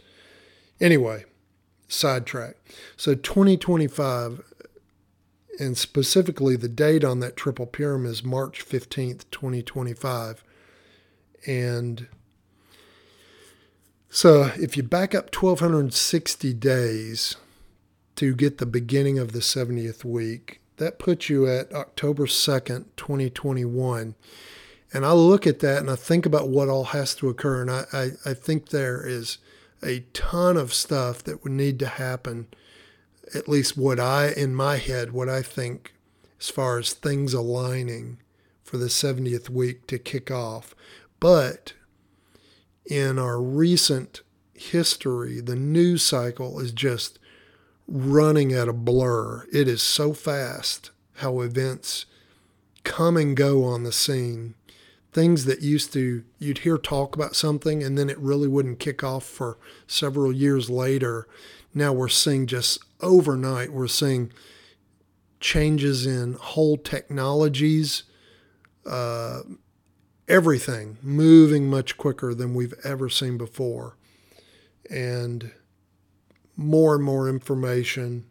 Anyway, 0.81 1.25
sidetrack. 1.87 2.55
So 2.97 3.15
2025, 3.15 4.41
and 5.59 5.77
specifically 5.77 6.55
the 6.55 6.69
date 6.69 7.03
on 7.03 7.19
that 7.19 7.35
triple 7.35 7.65
Purim 7.65 8.05
is 8.05 8.23
March 8.23 8.65
15th, 8.65 9.23
2025. 9.31 10.43
And 11.45 12.07
so 14.09 14.51
if 14.59 14.75
you 14.75 14.83
back 14.83 15.13
up 15.13 15.35
1260 15.35 16.53
days 16.53 17.35
to 18.15 18.33
get 18.33 18.57
the 18.57 18.65
beginning 18.65 19.19
of 19.19 19.31
the 19.33 19.39
70th 19.39 20.03
week, 20.03 20.61
that 20.79 20.99
puts 20.99 21.29
you 21.29 21.47
at 21.47 21.73
October 21.73 22.25
2nd, 22.25 22.85
2021. 22.97 24.15
And 24.91 25.05
I 25.05 25.11
look 25.11 25.45
at 25.45 25.59
that 25.59 25.77
and 25.77 25.91
I 25.91 25.95
think 25.95 26.25
about 26.25 26.49
what 26.49 26.67
all 26.67 26.85
has 26.85 27.13
to 27.15 27.29
occur. 27.29 27.61
And 27.61 27.69
I, 27.69 27.83
I, 27.93 28.09
I 28.25 28.33
think 28.33 28.69
there 28.69 29.05
is 29.05 29.37
a 29.83 30.05
ton 30.13 30.57
of 30.57 30.73
stuff 30.73 31.23
that 31.23 31.43
would 31.43 31.51
need 31.51 31.79
to 31.79 31.87
happen, 31.87 32.47
at 33.35 33.47
least 33.47 33.77
what 33.77 33.99
I, 33.99 34.31
in 34.35 34.55
my 34.55 34.77
head, 34.77 35.11
what 35.11 35.29
I 35.29 35.41
think 35.41 35.93
as 36.39 36.49
far 36.49 36.79
as 36.79 36.93
things 36.93 37.33
aligning 37.33 38.19
for 38.63 38.77
the 38.77 38.87
70th 38.87 39.49
week 39.49 39.85
to 39.87 39.99
kick 39.99 40.31
off. 40.31 40.73
But 41.19 41.73
in 42.85 43.19
our 43.19 43.41
recent 43.41 44.21
history, 44.53 45.41
the 45.41 45.55
news 45.55 46.03
cycle 46.03 46.59
is 46.59 46.71
just 46.71 47.19
running 47.89 48.53
at 48.53 48.67
a 48.67 48.73
blur. 48.73 49.45
It 49.51 49.67
is 49.67 49.81
so 49.81 50.13
fast 50.13 50.91
how 51.15 51.41
events 51.41 52.05
come 52.83 53.17
and 53.17 53.35
go 53.35 53.63
on 53.63 53.83
the 53.83 53.91
scene. 53.91 54.55
Things 55.11 55.45
that 55.45 55.61
used 55.61 55.91
to, 55.93 56.23
you'd 56.37 56.59
hear 56.59 56.77
talk 56.77 57.15
about 57.15 57.35
something 57.35 57.81
and 57.83 57.97
then 57.97 58.09
it 58.09 58.19
really 58.19 58.47
wouldn't 58.47 58.79
kick 58.79 59.03
off 59.03 59.23
for 59.23 59.57
several 59.87 60.31
years 60.31 60.69
later. 60.69 61.27
Now 61.73 61.91
we're 61.91 62.09
seeing 62.09 62.45
just 62.45 62.79
overnight, 63.01 63.73
we're 63.73 63.87
seeing 63.87 64.31
changes 65.39 66.05
in 66.05 66.33
whole 66.33 66.77
technologies, 66.77 68.03
uh, 68.85 69.41
everything 70.27 70.97
moving 71.01 71.69
much 71.69 71.97
quicker 71.97 72.35
than 72.35 72.53
we've 72.53 72.75
ever 72.83 73.09
seen 73.09 73.37
before. 73.37 73.97
And 74.91 75.51
more 76.59 76.93
and 76.93 77.03
more 77.03 77.29
information, 77.29 78.25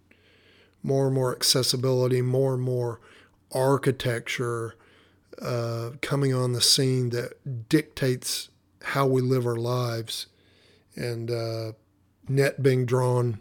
more 0.83 1.07
and 1.07 1.15
more 1.15 1.35
accessibility, 1.35 2.21
more 2.21 2.55
and 2.55 2.63
more 2.63 3.01
architecture 3.53 4.75
uh, 5.41 5.93
coming 6.03 6.35
on 6.35 6.53
the 6.53 6.61
scene 6.61 7.09
that 7.09 7.69
dictates 7.71 8.51
how 8.83 9.07
we 9.07 9.23
live 9.23 9.47
our 9.47 9.57
lives, 9.57 10.27
and 10.95 11.31
uh, 11.31 11.73
net 12.29 12.63
being 12.63 12.85
drawn 12.85 13.39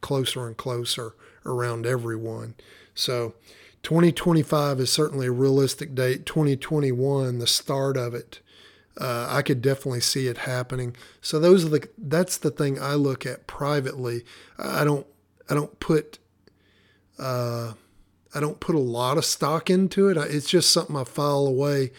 closer 0.00 0.46
and 0.46 0.56
closer 0.56 1.14
around 1.44 1.84
everyone. 1.84 2.54
So, 2.94 3.34
2025 3.82 4.78
is 4.78 4.90
certainly 4.90 5.26
a 5.26 5.32
realistic 5.32 5.96
date. 5.96 6.26
2021, 6.26 7.38
the 7.38 7.46
start 7.48 7.96
of 7.96 8.14
it, 8.14 8.38
uh, 8.98 9.28
I 9.30 9.42
could 9.42 9.62
definitely 9.62 10.00
see 10.00 10.26
it 10.26 10.38
happening. 10.38 10.96
So 11.20 11.38
those 11.38 11.64
are 11.64 11.68
the 11.68 11.88
that's 11.96 12.36
the 12.36 12.50
thing 12.50 12.80
I 12.80 12.94
look 12.94 13.24
at 13.24 13.46
privately. 13.46 14.24
I 14.58 14.84
don't 14.84 15.06
I 15.48 15.54
don't 15.54 15.78
put 15.80 16.18
uh, 17.18 17.74
I 18.34 18.40
don't 18.40 18.60
put 18.60 18.74
a 18.74 18.80
lot 18.80 19.18
of 19.18 19.24
stock 19.24 19.70
into 19.70 20.08
it. 20.08 20.16
It's 20.16 20.50
just 20.50 20.70
something 20.70 20.96
I 20.96 21.04
file 21.04 21.46
away 21.46 21.92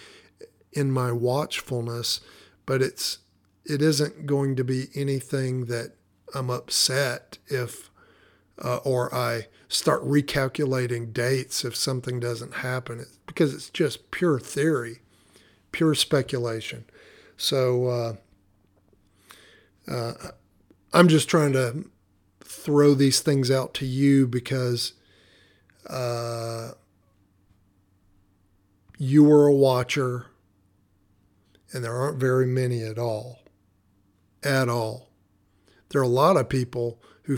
in 0.73 0.91
my 0.91 1.11
watchfulness, 1.11 2.21
but 2.65 2.81
it's 2.81 3.19
it 3.65 3.81
isn't 3.81 4.25
going 4.25 4.55
to 4.55 4.63
be 4.63 4.87
anything 4.95 5.65
that 5.65 5.93
I'm 6.33 6.49
upset 6.49 7.37
if 7.47 7.89
uh, 8.61 8.77
or 8.77 9.13
I 9.13 9.47
start 9.67 10.03
recalculating 10.03 11.13
dates 11.13 11.63
if 11.63 11.75
something 11.75 12.19
doesn't 12.19 12.55
happen 12.55 13.05
because 13.25 13.53
it's 13.53 13.69
just 13.69 14.11
pure 14.11 14.39
theory, 14.39 14.99
pure 15.71 15.95
speculation. 15.95 16.85
So 17.37 17.87
uh, 17.87 18.15
uh, 19.89 20.13
I'm 20.93 21.07
just 21.07 21.29
trying 21.29 21.53
to 21.53 21.85
throw 22.41 22.93
these 22.93 23.19
things 23.21 23.49
out 23.49 23.73
to 23.75 23.85
you 23.85 24.27
because 24.27 24.93
uh, 25.89 26.71
you 28.97 29.31
are 29.31 29.47
a 29.47 29.53
watcher, 29.53 30.27
and 31.71 31.83
there 31.83 31.95
aren't 31.95 32.19
very 32.19 32.45
many 32.45 32.83
at 32.83 32.97
all. 32.97 33.39
At 34.43 34.69
all. 34.69 35.09
There 35.89 36.01
are 36.01 36.05
a 36.05 36.07
lot 36.07 36.37
of 36.37 36.49
people 36.49 37.01
who 37.23 37.37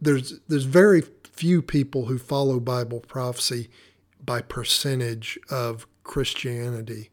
there's 0.00 0.40
there's 0.48 0.64
very 0.64 1.02
few 1.32 1.62
people 1.62 2.06
who 2.06 2.18
follow 2.18 2.58
Bible 2.60 3.00
prophecy 3.00 3.68
by 4.24 4.40
percentage 4.40 5.38
of 5.50 5.86
Christianity. 6.08 7.10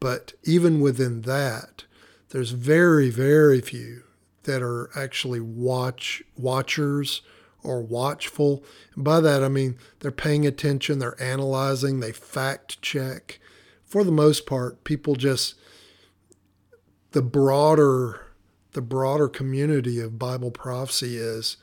But 0.00 0.32
even 0.42 0.80
within 0.80 1.22
that, 1.22 1.84
there's 2.30 2.50
very, 2.50 3.10
very 3.10 3.60
few 3.60 4.02
that 4.42 4.60
are 4.60 4.90
actually 4.96 5.38
watch 5.38 6.24
watchers 6.36 7.22
or 7.62 7.80
watchful. 7.80 8.64
And 8.96 9.04
by 9.04 9.20
that 9.20 9.44
I 9.44 9.48
mean 9.48 9.76
they're 10.00 10.10
paying 10.10 10.44
attention, 10.44 10.98
they're 10.98 11.22
analyzing, 11.22 12.00
they 12.00 12.10
fact 12.10 12.82
check. 12.82 13.38
For 13.84 14.02
the 14.02 14.10
most 14.10 14.46
part, 14.46 14.82
people 14.82 15.14
just 15.14 15.54
the 17.12 17.22
broader 17.22 18.26
the 18.72 18.82
broader 18.82 19.28
community 19.28 20.00
of 20.00 20.18
Bible 20.18 20.50
prophecy 20.50 21.18
is 21.18 21.58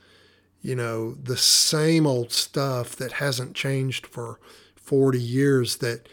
you 0.61 0.75
know, 0.75 1.13
the 1.13 1.38
same 1.38 2.05
old 2.05 2.31
stuff 2.31 2.95
that 2.97 3.13
hasn't 3.13 3.55
changed 3.55 4.05
for 4.05 4.39
40 4.75 5.19
years 5.19 5.77
that, 5.77 6.09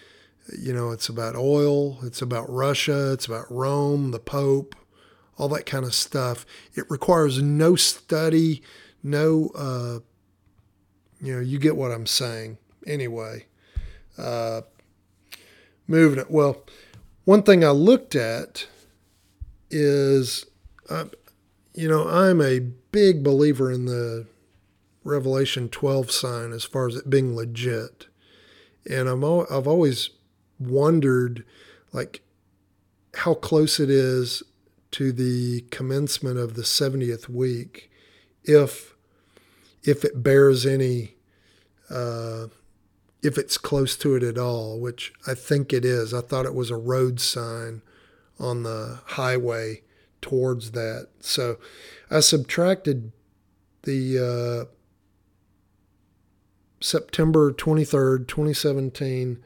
you 0.59 0.73
know, 0.73 0.91
it's 0.91 1.09
about 1.09 1.35
oil, 1.35 1.99
it's 2.03 2.23
about 2.23 2.51
Russia, 2.51 3.13
it's 3.13 3.27
about 3.27 3.51
Rome, 3.51 4.11
the 4.11 4.19
Pope, 4.19 4.75
all 5.39 5.49
that 5.49 5.67
kind 5.67 5.85
of 5.85 5.95
stuff. 5.95 6.47
It 6.75 6.91
requires 6.91 7.43
no 7.43 7.77
study, 7.77 8.63
no, 9.03 9.51
uh, 9.57 9.99
you 11.21 11.35
know, 11.35 11.41
you 11.41 11.59
get 11.59 11.77
what 11.77 11.91
I'm 11.91 12.07
saying. 12.07 12.59
Anyway, 12.87 13.47
uh, 14.19 14.63
moving 15.87 16.19
it. 16.19 16.31
Well, 16.31 16.65
one 17.25 17.43
thing 17.43 17.65
I 17.65 17.71
looked 17.71 18.15
at 18.15 18.69
is, 19.71 20.47
uh, 20.89 21.07
you 21.75 21.89
know, 21.89 22.09
I'm 22.09 22.41
a 22.41 22.61
big 22.61 23.23
believer 23.25 23.71
in 23.71 23.87
the 23.87 24.27
Revelation 25.05 25.69
12 25.69 26.11
sign 26.11 26.53
as 26.53 26.65
far 26.65 26.89
as 26.89 26.97
it 26.97 27.11
being 27.11 27.35
legit. 27.35 28.07
And 28.89 29.09
I'm 29.09 29.25
I've 29.25 29.67
always 29.67 30.11
wondered 30.59 31.45
like 31.93 32.23
how 33.15 33.35
close 33.35 33.81
it 33.81 33.91
is 33.91 34.43
to 34.93 35.13
the 35.13 35.63
commencement 35.71 36.39
of 36.39 36.55
the 36.55 36.63
70th 36.63 37.29
week 37.29 37.91
if 38.45 38.95
if 39.83 40.05
it 40.05 40.23
bears 40.23 40.67
any 40.67 41.15
uh, 41.91 42.47
if 43.23 43.39
it's 43.39 43.59
close 43.59 43.97
to 43.97 44.15
it 44.15 44.23
at 44.23 44.39
all, 44.39 44.79
which 44.79 45.13
I 45.27 45.35
think 45.35 45.73
it 45.73 45.85
is. 45.85 46.13
I 46.13 46.21
thought 46.21 46.47
it 46.47 46.55
was 46.55 46.71
a 46.71 46.77
road 46.77 47.21
sign 47.21 47.83
on 48.39 48.63
the 48.63 49.01
highway 49.05 49.83
towards 50.21 50.73
that. 50.73 51.09
So 51.21 51.59
I 52.11 52.21
subtracted 52.21 53.13
the 53.83 54.19
uh, 54.19 54.73
September 56.81 57.53
23rd, 57.53 58.29
2017 58.29 59.43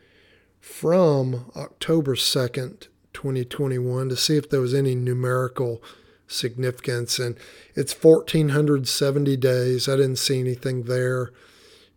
from 0.60 1.50
October 1.56 2.14
2nd, 2.14 2.88
2021 3.12 4.08
to 4.08 4.16
see 4.16 4.36
if 4.36 4.48
there 4.48 4.60
was 4.60 4.74
any 4.74 4.94
numerical 4.94 5.82
significance. 6.26 7.18
And 7.18 7.36
it's 7.74 7.92
1,470 7.92 9.36
days. 9.36 9.88
I 9.88 9.96
didn't 9.96 10.16
see 10.16 10.38
anything 10.38 10.84
there. 10.84 11.32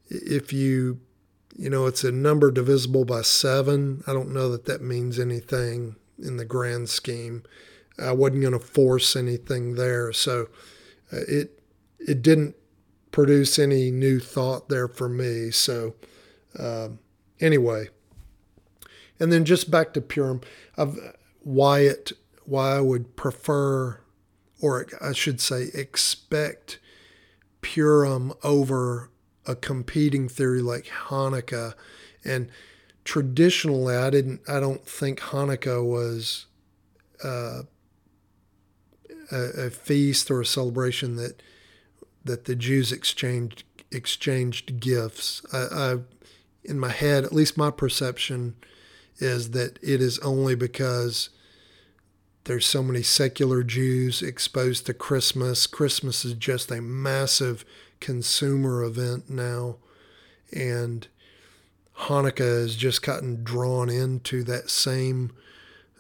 If 0.08 0.51
you, 0.51 1.00
you 1.55 1.70
know, 1.70 1.86
it's 1.86 2.03
a 2.03 2.12
number 2.12 2.51
divisible 2.51 3.05
by 3.05 3.22
seven. 3.22 4.03
I 4.08 4.13
don't 4.13 4.34
know 4.34 4.50
that 4.50 4.65
that 4.65 4.82
means 4.82 5.20
anything 5.20 5.96
in 6.17 6.38
the 6.38 6.46
grand 6.46 6.89
scheme. 6.89 7.43
I 8.00 8.12
wasn't 8.12 8.41
going 8.41 8.53
to 8.53 8.60
force 8.60 9.15
anything 9.15 9.75
there. 9.75 10.12
So 10.13 10.48
uh, 11.12 11.20
it, 11.27 11.62
it 12.00 12.22
didn't 12.22 12.55
produce 13.12 13.60
any 13.60 13.91
new 13.91 14.20
thought 14.20 14.70
there 14.70 14.88
for 14.88 15.08
me. 15.08 15.51
So, 15.51 15.93
um, 16.58 17.00
anyway, 17.39 17.89
and 19.20 19.32
then 19.32 19.46
just 19.46 19.72
back 19.72 19.93
to 19.93 20.01
Purim, 20.01 20.41
of 20.77 21.00
why 21.41 21.79
it, 21.82 22.12
why 22.46 22.75
I 22.75 22.82
would 22.82 23.15
prefer, 23.15 24.00
or 24.62 24.88
I 25.01 25.13
should 25.13 25.39
say, 25.41 25.70
expect 25.74 26.79
Purim 27.62 28.34
over 28.43 29.10
a 29.46 29.55
competing 29.55 30.29
theory 30.29 30.62
like 30.62 30.86
Hanukkah. 31.08 31.74
And 32.24 32.50
traditionally, 33.03 33.96
I 33.96 34.10
didn't, 34.10 34.41
I 34.48 34.60
don't 34.60 34.86
think 34.86 35.20
Hanukkah 35.20 35.86
was 35.86 36.46
uh, 37.24 37.63
a, 39.32 39.65
a 39.65 39.70
feast 39.70 40.29
or 40.32 40.41
a 40.41 40.46
celebration 40.46 41.15
that 41.17 41.41
that 42.25 42.46
the 42.46 42.55
Jews 42.55 42.91
exchanged 42.91 43.63
exchanged 43.91 44.79
gifts. 44.79 45.41
I, 45.51 45.58
I, 45.58 45.98
in 46.63 46.79
my 46.79 46.89
head, 46.89 47.25
at 47.25 47.34
least 47.34 47.58
my 47.58 47.70
perception 47.70 48.55
is 49.20 49.51
that 49.51 49.79
it 49.82 50.01
is 50.01 50.20
only 50.20 50.55
because 50.55 51.29
there's 52.46 52.65
so 52.65 52.84
many 52.84 53.01
secular 53.01 53.63
Jews 53.63 54.22
exposed 54.22 54.86
to 54.86 54.93
Christmas. 54.93 55.65
Christmas 55.67 56.26
is 56.26 56.34
just 56.34 56.71
a 56.71 56.82
massive 56.82 57.63
consumer 57.99 58.84
event 58.84 59.30
now, 59.30 59.78
and 60.52 61.08
Hanukkah 61.99 62.39
has 62.39 62.76
just 62.76 63.02
gotten 63.02 63.43
drawn 63.43 63.89
into 63.89 64.43
that 64.43 64.69
same 64.69 65.32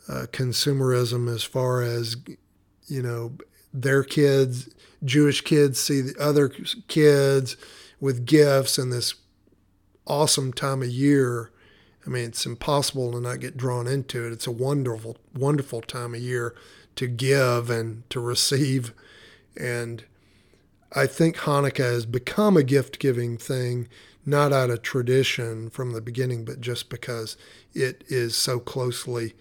uh, 0.09 0.25
consumerism 0.31 1.33
as 1.33 1.43
far 1.43 1.81
as 1.81 2.17
you 2.87 3.01
know 3.01 3.37
their 3.73 4.03
kids 4.03 4.69
Jewish 5.03 5.41
kids 5.41 5.79
see 5.79 6.01
the 6.01 6.15
other 6.19 6.49
kids 6.87 7.57
with 7.99 8.25
gifts 8.25 8.77
and 8.77 8.91
this 8.91 9.15
awesome 10.07 10.53
time 10.53 10.81
of 10.81 10.89
year. 10.89 11.51
I 12.05 12.09
mean, 12.09 12.25
it's 12.25 12.45
impossible 12.45 13.11
to 13.13 13.21
not 13.21 13.39
get 13.39 13.57
drawn 13.57 13.87
into 13.87 14.25
it. 14.25 14.33
It's 14.33 14.47
a 14.47 14.51
wonderful, 14.51 15.17
wonderful 15.33 15.81
time 15.81 16.13
of 16.13 16.21
year 16.21 16.53
to 16.95 17.07
give 17.07 17.69
and 17.69 18.07
to 18.09 18.19
receive. 18.19 18.93
And 19.59 20.03
I 20.91 21.07
think 21.07 21.37
Hanukkah 21.37 21.77
has 21.77 22.05
become 22.05 22.57
a 22.57 22.63
gift 22.63 22.99
giving 22.99 23.37
thing, 23.37 23.87
not 24.25 24.51
out 24.51 24.69
of 24.69 24.81
tradition 24.81 25.69
from 25.69 25.93
the 25.93 26.01
beginning, 26.01 26.45
but 26.45 26.61
just 26.61 26.89
because 26.89 27.37
it 27.73 28.03
is 28.07 28.35
so 28.35 28.59
closely 28.59 29.33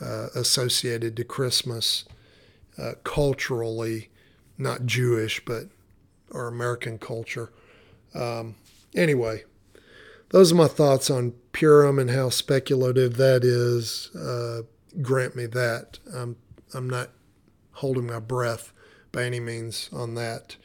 uh, 0.00 0.28
associated 0.34 1.16
to 1.16 1.24
Christmas 1.24 2.04
uh, 2.78 2.92
culturally 3.04 4.10
not 4.60 4.86
Jewish, 4.86 5.44
but 5.44 5.64
our 6.32 6.46
American 6.46 6.98
culture. 6.98 7.50
Um, 8.14 8.54
anyway, 8.94 9.44
those 10.30 10.52
are 10.52 10.56
my 10.56 10.68
thoughts 10.68 11.10
on 11.10 11.34
Purim 11.52 11.98
and 11.98 12.10
how 12.10 12.30
speculative 12.30 13.16
that 13.16 13.44
is. 13.44 14.14
Uh, 14.14 14.62
grant 15.02 15.36
me 15.36 15.46
that. 15.46 15.98
I'm, 16.14 16.36
I'm 16.74 16.88
not 16.88 17.10
holding 17.72 18.06
my 18.06 18.18
breath 18.20 18.72
by 19.12 19.24
any 19.24 19.40
means 19.40 19.90
on 19.92 20.14
that. 20.14 20.56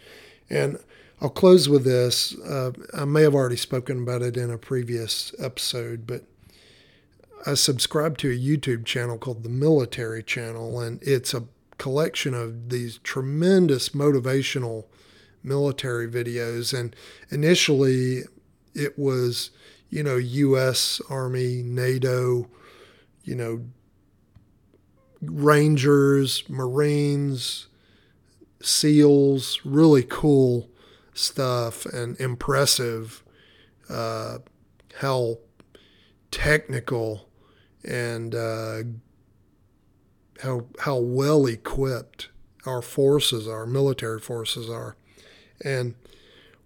And 0.50 0.80
I'll 1.22 1.30
close 1.30 1.68
with 1.68 1.84
this. 1.84 2.38
Uh, 2.40 2.72
I 2.94 3.06
may 3.06 3.24
have 3.24 3.34
already 3.34 3.56
spoken 3.56 4.04
about 4.04 4.22
it 4.22 4.38
in 4.38 4.52
a 4.52 4.58
previous 4.58 5.34
episode, 5.40 6.06
but 6.06 6.24
I 7.46 7.54
subscribe 7.54 8.18
to 8.20 8.32
a 8.32 8.38
YouTube 8.38 8.86
channel 8.86 9.18
called 9.18 9.44
the 9.44 9.50
Military 9.50 10.24
Channel, 10.24 10.80
and 10.80 11.02
it's 11.02 11.34
a 11.34 11.46
collection 11.78 12.34
of 12.34 12.70
these 12.70 13.00
tremendous 13.00 13.90
motivational 13.90 14.86
military 15.44 16.08
videos. 16.08 16.78
And 16.78 16.96
initially, 17.30 18.24
it 18.76 19.00
was, 19.00 19.52
you 19.90 20.04
know, 20.04 20.18
U.S. 20.18 21.02
Army, 21.10 21.62
NATO, 21.64 22.48
you 23.24 23.36
know, 23.36 23.66
Rangers, 25.22 26.44
Marines, 26.50 27.68
SEALs, 28.62 29.62
really 29.64 30.04
cool 30.04 30.70
stuff 31.14 31.86
and 31.86 32.20
impressive. 32.20 33.24
Uh, 33.90 34.40
how 35.00 35.38
technical 36.32 37.30
and 37.84 38.34
uh, 38.34 38.80
how 40.42 40.66
how 40.80 40.98
well 40.98 41.46
equipped 41.46 42.30
our 42.66 42.82
forces, 42.82 43.48
our 43.48 43.66
military 43.66 44.20
forces 44.20 44.70
are. 44.70 44.96
And 45.64 45.96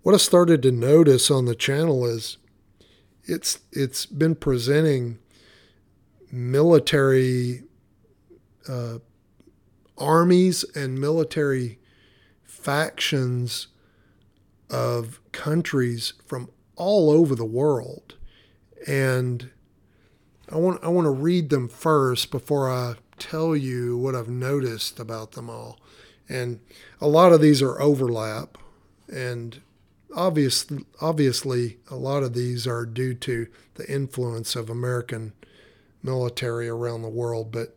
what 0.09 0.15
I 0.15 0.17
started 0.17 0.63
to 0.63 0.71
notice 0.71 1.29
on 1.29 1.45
the 1.45 1.53
channel 1.53 2.03
is 2.03 2.39
it's 3.25 3.59
it's 3.71 4.07
been 4.07 4.33
presenting 4.33 5.19
military 6.31 7.61
uh, 8.67 8.97
armies 9.99 10.65
and 10.73 10.97
military 10.97 11.77
factions 12.43 13.67
of 14.71 15.19
countries 15.31 16.13
from 16.25 16.49
all 16.75 17.11
over 17.11 17.35
the 17.35 17.45
world. 17.45 18.15
And 18.87 19.51
I 20.51 20.57
want 20.57 20.83
I 20.83 20.87
want 20.87 21.05
to 21.05 21.11
read 21.11 21.51
them 21.51 21.67
first 21.67 22.31
before 22.31 22.67
I 22.67 22.95
tell 23.19 23.55
you 23.55 23.95
what 23.95 24.15
I've 24.15 24.27
noticed 24.27 24.99
about 24.99 25.33
them 25.33 25.51
all. 25.51 25.79
And 26.27 26.61
a 26.99 27.07
lot 27.07 27.31
of 27.31 27.41
these 27.41 27.61
are 27.61 27.79
overlap, 27.79 28.57
and 29.07 29.61
obviously, 30.15 30.85
obviously, 31.01 31.77
a 31.89 31.95
lot 31.95 32.23
of 32.23 32.33
these 32.33 32.67
are 32.67 32.85
due 32.85 33.13
to 33.15 33.47
the 33.75 33.91
influence 33.91 34.55
of 34.55 34.69
American 34.69 35.33
military 36.03 36.67
around 36.69 37.01
the 37.01 37.09
world. 37.09 37.51
But 37.51 37.75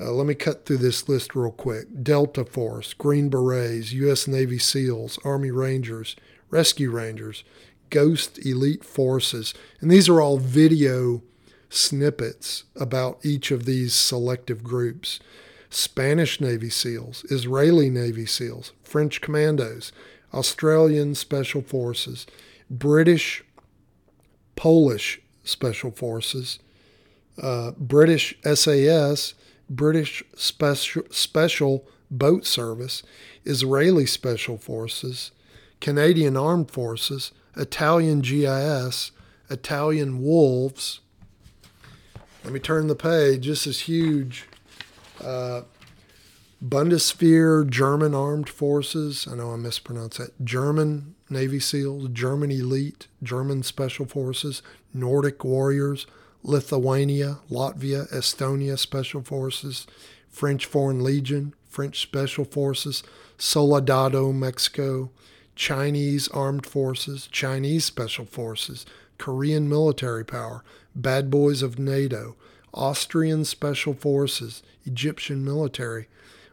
uh, 0.00 0.12
let 0.12 0.26
me 0.26 0.34
cut 0.34 0.64
through 0.64 0.78
this 0.78 1.08
list 1.08 1.34
real 1.34 1.50
quick 1.50 1.86
Delta 2.02 2.44
Force, 2.44 2.94
Green 2.94 3.28
Berets, 3.28 3.92
U.S. 3.92 4.28
Navy 4.28 4.58
SEALs, 4.58 5.18
Army 5.24 5.50
Rangers, 5.50 6.16
Rescue 6.50 6.90
Rangers, 6.90 7.44
Ghost 7.90 8.44
Elite 8.44 8.84
Forces. 8.84 9.54
And 9.80 9.90
these 9.90 10.08
are 10.08 10.20
all 10.20 10.38
video 10.38 11.22
snippets 11.70 12.64
about 12.76 13.18
each 13.24 13.50
of 13.50 13.64
these 13.64 13.94
selective 13.94 14.62
groups 14.62 15.20
Spanish 15.70 16.40
Navy 16.40 16.70
SEALs, 16.70 17.24
Israeli 17.30 17.90
Navy 17.90 18.24
SEALs, 18.24 18.72
French 18.82 19.20
Commandos, 19.20 19.92
Australian 20.32 21.14
Special 21.14 21.62
Forces, 21.62 22.26
British, 22.70 23.44
Polish 24.56 25.20
Special 25.44 25.90
Forces, 25.90 26.58
uh, 27.42 27.72
British 27.78 28.38
SAS, 28.42 29.34
British 29.70 30.22
Special, 30.36 31.02
Special 31.10 31.86
Boat 32.10 32.44
Service, 32.46 33.02
Israeli 33.44 34.06
Special 34.06 34.58
Forces, 34.58 35.30
Canadian 35.80 36.36
Armed 36.36 36.70
Forces, 36.70 37.32
Italian 37.56 38.20
GIS, 38.20 39.12
Italian 39.50 40.22
Wolves. 40.22 41.00
Let 42.44 42.52
me 42.52 42.60
turn 42.60 42.86
the 42.86 42.94
page. 42.94 43.46
This 43.46 43.66
is 43.66 43.80
huge. 43.80 44.46
Uh, 45.22 45.62
Bundeswehr, 46.64 47.68
German 47.68 48.14
Armed 48.14 48.48
Forces. 48.48 49.28
I 49.30 49.36
know 49.36 49.52
I 49.52 49.56
mispronounced 49.56 50.18
that. 50.18 50.44
German 50.44 51.14
Navy 51.30 51.60
SEALs, 51.60 52.08
German 52.08 52.50
Elite, 52.50 53.06
German 53.22 53.62
Special 53.62 54.06
Forces, 54.06 54.60
Nordic 54.92 55.44
Warriors, 55.44 56.06
Lithuania, 56.42 57.38
Latvia, 57.48 58.12
Estonia 58.12 58.76
Special 58.76 59.22
Forces, 59.22 59.86
French 60.28 60.66
Foreign 60.66 61.04
Legion, 61.04 61.54
French 61.68 62.00
Special 62.00 62.44
Forces, 62.44 63.04
Soldado, 63.36 64.32
Mexico, 64.32 65.10
Chinese 65.54 66.26
Armed 66.28 66.66
Forces, 66.66 67.28
Chinese 67.30 67.84
Special 67.84 68.24
Forces, 68.24 68.84
Korean 69.16 69.68
Military 69.68 70.24
Power, 70.24 70.64
Bad 70.94 71.30
Boys 71.30 71.62
of 71.62 71.78
NATO, 71.78 72.34
Austrian 72.74 73.44
Special 73.44 73.94
Forces, 73.94 74.62
Egyptian 74.84 75.44
Military, 75.44 76.08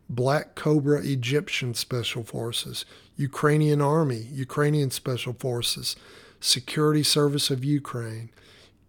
Black 0.09 0.55
Cobra 0.55 1.01
Egyptian 1.03 1.73
Special 1.73 2.23
Forces, 2.23 2.85
Ukrainian 3.17 3.81
Army, 3.81 4.27
Ukrainian 4.31 4.91
Special 4.91 5.33
Forces, 5.33 5.95
Security 6.39 7.03
Service 7.03 7.49
of 7.49 7.65
Ukraine, 7.65 8.29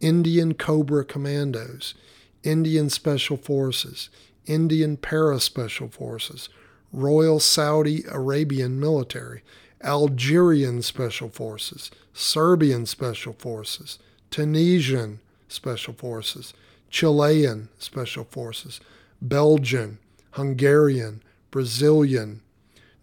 Indian 0.00 0.52
Cobra 0.54 1.04
Commandos, 1.04 1.94
Indian 2.42 2.90
Special 2.90 3.36
Forces, 3.36 4.10
Indian 4.44 4.96
Para 4.96 5.40
Special 5.40 5.88
Forces, 5.88 6.48
Royal 6.92 7.40
Saudi 7.40 8.04
Arabian 8.10 8.78
Military, 8.78 9.42
Algerian 9.82 10.82
Special 10.82 11.28
Forces, 11.28 11.90
Serbian 12.12 12.86
Special 12.86 13.32
Forces, 13.32 13.98
Tunisian 14.30 15.20
Special 15.48 15.94
Forces, 15.94 16.54
Chilean 16.90 17.68
Special 17.78 18.24
Forces, 18.24 18.80
Belgian, 19.20 19.98
Hungarian, 20.36 21.22
Brazilian, 21.50 22.42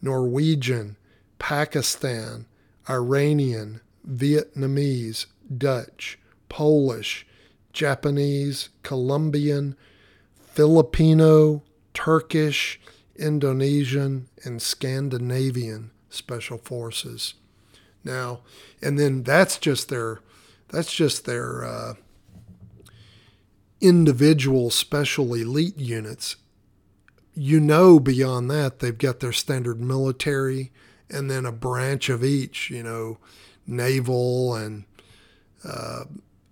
Norwegian, 0.03 0.97
Pakistan, 1.39 2.45
Iranian, 2.87 3.81
Vietnamese, 4.07 5.25
Dutch, 5.57 6.19
Polish, 6.47 7.25
Japanese, 7.71 8.69
Colombian, 8.83 9.75
Filipino, 10.45 11.63
Turkish, 11.95 12.79
Indonesian, 13.15 14.27
and 14.43 14.61
Scandinavian 14.61 15.89
special 16.11 16.59
forces. 16.59 17.33
Now, 18.03 18.41
and 18.79 18.99
then 18.99 19.23
that's 19.23 19.57
just 19.57 19.89
their 19.89 20.19
that's 20.67 20.93
just 20.93 21.25
their 21.25 21.65
uh, 21.65 21.93
individual 23.81 24.69
special 24.69 25.33
elite 25.33 25.79
units 25.79 26.35
you 27.35 27.59
know 27.59 27.99
beyond 27.99 28.49
that 28.51 28.79
they've 28.79 28.97
got 28.97 29.19
their 29.19 29.31
standard 29.31 29.79
military 29.79 30.71
and 31.09 31.29
then 31.29 31.45
a 31.45 31.51
branch 31.51 32.09
of 32.09 32.23
each, 32.23 32.69
you 32.69 32.83
know, 32.83 33.17
naval 33.67 34.55
and 34.55 34.83
uh, 35.63 36.05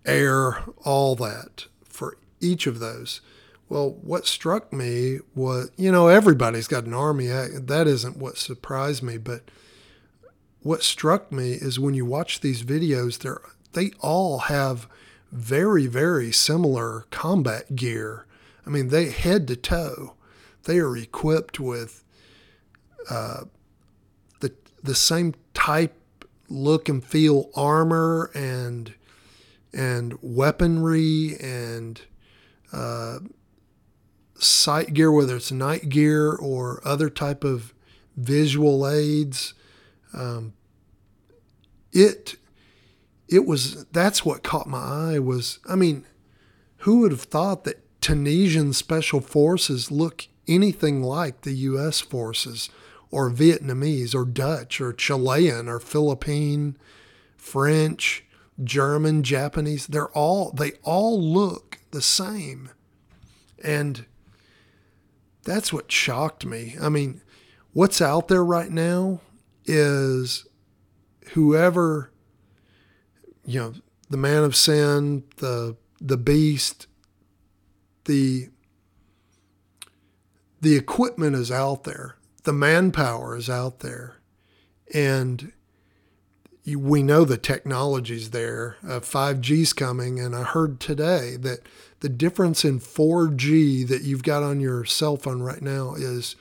air, 0.05 0.63
all 0.83 1.15
that 1.15 1.65
for 1.85 2.17
each 2.39 2.67
of 2.67 2.79
those. 2.79 3.21
Well, 3.69 3.91
what 4.01 4.27
struck 4.27 4.73
me 4.73 5.19
was, 5.33 5.71
you 5.77 5.91
know, 5.91 6.07
everybody's 6.07 6.67
got 6.67 6.85
an 6.85 6.93
army. 6.93 7.27
That 7.27 7.87
isn't 7.87 8.17
what 8.17 8.37
surprised 8.37 9.01
me, 9.01 9.17
but 9.17 9.43
what 10.61 10.83
struck 10.83 11.31
me 11.31 11.53
is 11.53 11.79
when 11.79 11.93
you 11.93 12.05
watch 12.05 12.41
these 12.41 12.63
videos, 12.63 13.19
they 13.19 13.31
they 13.73 13.91
all 14.01 14.39
have 14.39 14.87
very, 15.31 15.87
very 15.87 16.31
similar 16.31 17.05
combat 17.09 17.75
gear. 17.75 18.25
I 18.65 18.69
mean, 18.69 18.89
they 18.89 19.09
head 19.09 19.47
to 19.47 19.55
toe 19.55 20.15
they 20.63 20.79
are 20.79 20.95
equipped 20.95 21.59
with 21.59 22.03
uh, 23.09 23.45
the 24.39 24.53
the 24.83 24.95
same 24.95 25.33
type, 25.53 26.25
look 26.49 26.89
and 26.89 27.03
feel 27.03 27.49
armor 27.55 28.31
and 28.33 28.93
and 29.73 30.17
weaponry 30.21 31.37
and 31.39 32.01
uh, 32.73 33.19
sight 34.35 34.93
gear, 34.93 35.11
whether 35.11 35.35
it's 35.35 35.51
night 35.51 35.89
gear 35.89 36.33
or 36.33 36.81
other 36.85 37.09
type 37.09 37.43
of 37.43 37.73
visual 38.15 38.87
aids. 38.87 39.53
Um, 40.13 40.53
it 41.91 42.35
it 43.27 43.45
was 43.45 43.85
that's 43.85 44.25
what 44.25 44.43
caught 44.43 44.67
my 44.67 45.13
eye 45.13 45.19
was 45.19 45.59
I 45.67 45.75
mean, 45.75 46.05
who 46.77 46.99
would 46.99 47.11
have 47.11 47.21
thought 47.21 47.63
that 47.63 48.01
Tunisian 48.01 48.73
special 48.73 49.21
forces 49.21 49.91
look 49.91 50.27
anything 50.47 51.03
like 51.03 51.41
the 51.41 51.53
U.S. 51.53 51.99
forces 51.99 52.69
or 53.09 53.29
Vietnamese 53.29 54.15
or 54.15 54.25
Dutch 54.25 54.79
or 54.79 54.93
Chilean 54.93 55.67
or 55.67 55.79
Philippine, 55.79 56.77
French, 57.35 58.25
German, 58.63 59.23
Japanese. 59.23 59.87
They're 59.87 60.09
all 60.09 60.51
they 60.51 60.73
all 60.83 61.21
look 61.21 61.79
the 61.91 62.01
same. 62.01 62.69
And 63.63 64.05
that's 65.43 65.71
what 65.71 65.91
shocked 65.91 66.45
me. 66.45 66.75
I 66.81 66.89
mean, 66.89 67.21
what's 67.73 68.01
out 68.01 68.27
there 68.27 68.43
right 68.43 68.71
now 68.71 69.21
is 69.65 70.47
whoever 71.33 72.11
you 73.45 73.59
know, 73.59 73.73
the 74.09 74.17
man 74.17 74.43
of 74.43 74.55
sin, 74.55 75.23
the 75.37 75.75
the 75.99 76.17
beast, 76.17 76.87
the 78.05 78.49
the 80.61 80.75
equipment 80.75 81.35
is 81.35 81.51
out 81.51 81.83
there, 81.83 82.15
the 82.43 82.53
manpower 82.53 83.35
is 83.35 83.49
out 83.49 83.79
there, 83.79 84.17
and 84.93 85.51
you, 86.63 86.79
we 86.79 87.01
know 87.01 87.25
the 87.25 87.37
technology's 87.37 88.29
there. 88.29 88.77
Uh, 88.83 88.99
5G's 88.99 89.73
coming, 89.73 90.19
and 90.19 90.35
I 90.35 90.43
heard 90.43 90.79
today 90.79 91.35
that 91.37 91.61
the 92.01 92.09
difference 92.09 92.63
in 92.63 92.79
4G 92.79 93.87
that 93.87 94.03
you've 94.03 94.23
got 94.23 94.43
on 94.43 94.59
your 94.59 94.85
cell 94.85 95.17
phone 95.17 95.41
right 95.41 95.61
now 95.61 95.95
is 95.95 96.35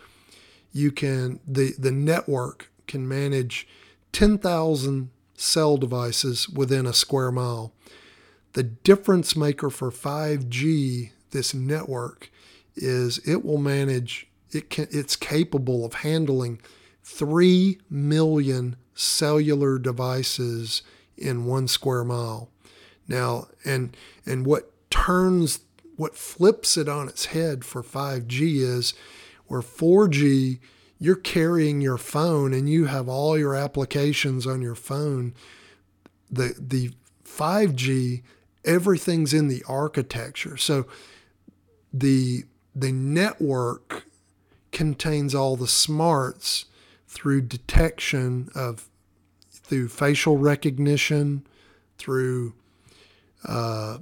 you 0.72 0.92
can 0.92 1.40
the 1.46 1.72
the 1.78 1.90
network 1.90 2.70
can 2.86 3.08
manage 3.08 3.66
10,000 4.12 5.10
cell 5.34 5.76
devices 5.76 6.48
within 6.48 6.86
a 6.86 6.92
square 6.92 7.30
mile. 7.30 7.72
The 8.52 8.64
difference 8.64 9.36
maker 9.36 9.70
for 9.70 9.90
5G, 9.90 11.12
this 11.30 11.54
network, 11.54 12.30
is 12.80 13.18
it 13.26 13.44
will 13.44 13.58
manage 13.58 14.28
it 14.50 14.70
can 14.70 14.88
it's 14.90 15.16
capable 15.16 15.84
of 15.84 15.94
handling 15.94 16.60
3 17.04 17.78
million 17.88 18.76
cellular 18.94 19.78
devices 19.78 20.82
in 21.16 21.44
1 21.44 21.68
square 21.68 22.04
mile. 22.04 22.50
Now, 23.06 23.48
and 23.64 23.96
and 24.26 24.46
what 24.46 24.72
turns 24.90 25.60
what 25.96 26.16
flips 26.16 26.76
it 26.76 26.88
on 26.88 27.08
its 27.08 27.26
head 27.26 27.64
for 27.64 27.82
5G 27.82 28.62
is 28.62 28.94
where 29.46 29.60
4G 29.60 30.58
you're 30.98 31.16
carrying 31.16 31.80
your 31.80 31.98
phone 31.98 32.52
and 32.52 32.68
you 32.68 32.86
have 32.86 33.08
all 33.08 33.38
your 33.38 33.54
applications 33.54 34.46
on 34.46 34.62
your 34.62 34.74
phone. 34.74 35.34
The 36.30 36.54
the 36.58 36.92
5G 37.24 38.22
everything's 38.64 39.32
in 39.32 39.48
the 39.48 39.64
architecture. 39.66 40.56
So 40.56 40.86
the 41.92 42.44
the 42.74 42.92
network 42.92 44.04
contains 44.72 45.34
all 45.34 45.56
the 45.56 45.68
smarts 45.68 46.66
through 47.08 47.42
detection 47.42 48.48
of 48.54 48.88
through 49.50 49.88
facial 49.88 50.36
recognition, 50.36 51.46
through 51.98 52.54
uh, 53.44 53.98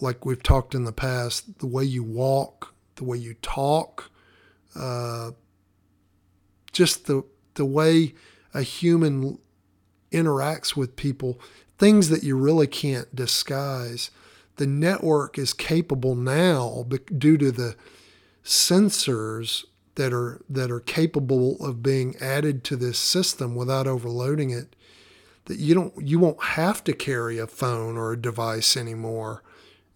like 0.00 0.24
we've 0.24 0.42
talked 0.42 0.74
in 0.74 0.84
the 0.84 0.92
past, 0.92 1.58
the 1.58 1.66
way 1.66 1.84
you 1.84 2.02
walk, 2.02 2.74
the 2.96 3.04
way 3.04 3.16
you 3.16 3.34
talk, 3.42 4.10
uh, 4.74 5.32
just 6.72 7.06
the 7.06 7.22
the 7.54 7.64
way 7.64 8.14
a 8.54 8.62
human 8.62 9.38
interacts 10.12 10.74
with 10.76 10.96
people, 10.96 11.40
things 11.78 12.08
that 12.08 12.22
you 12.22 12.36
really 12.36 12.66
can't 12.66 13.14
disguise 13.14 14.10
the 14.60 14.66
network 14.66 15.38
is 15.38 15.52
capable 15.52 16.14
now 16.14 16.86
due 17.16 17.38
to 17.38 17.50
the 17.50 17.74
sensors 18.44 19.64
that 19.94 20.12
are 20.12 20.42
that 20.48 20.70
are 20.70 20.80
capable 20.80 21.56
of 21.64 21.82
being 21.82 22.14
added 22.20 22.62
to 22.64 22.76
this 22.76 22.98
system 22.98 23.54
without 23.54 23.86
overloading 23.86 24.50
it 24.50 24.76
that 25.46 25.58
you 25.58 25.74
don't 25.74 25.94
you 26.06 26.18
won't 26.18 26.42
have 26.42 26.84
to 26.84 26.92
carry 26.92 27.38
a 27.38 27.46
phone 27.46 27.96
or 27.96 28.12
a 28.12 28.20
device 28.20 28.76
anymore 28.76 29.42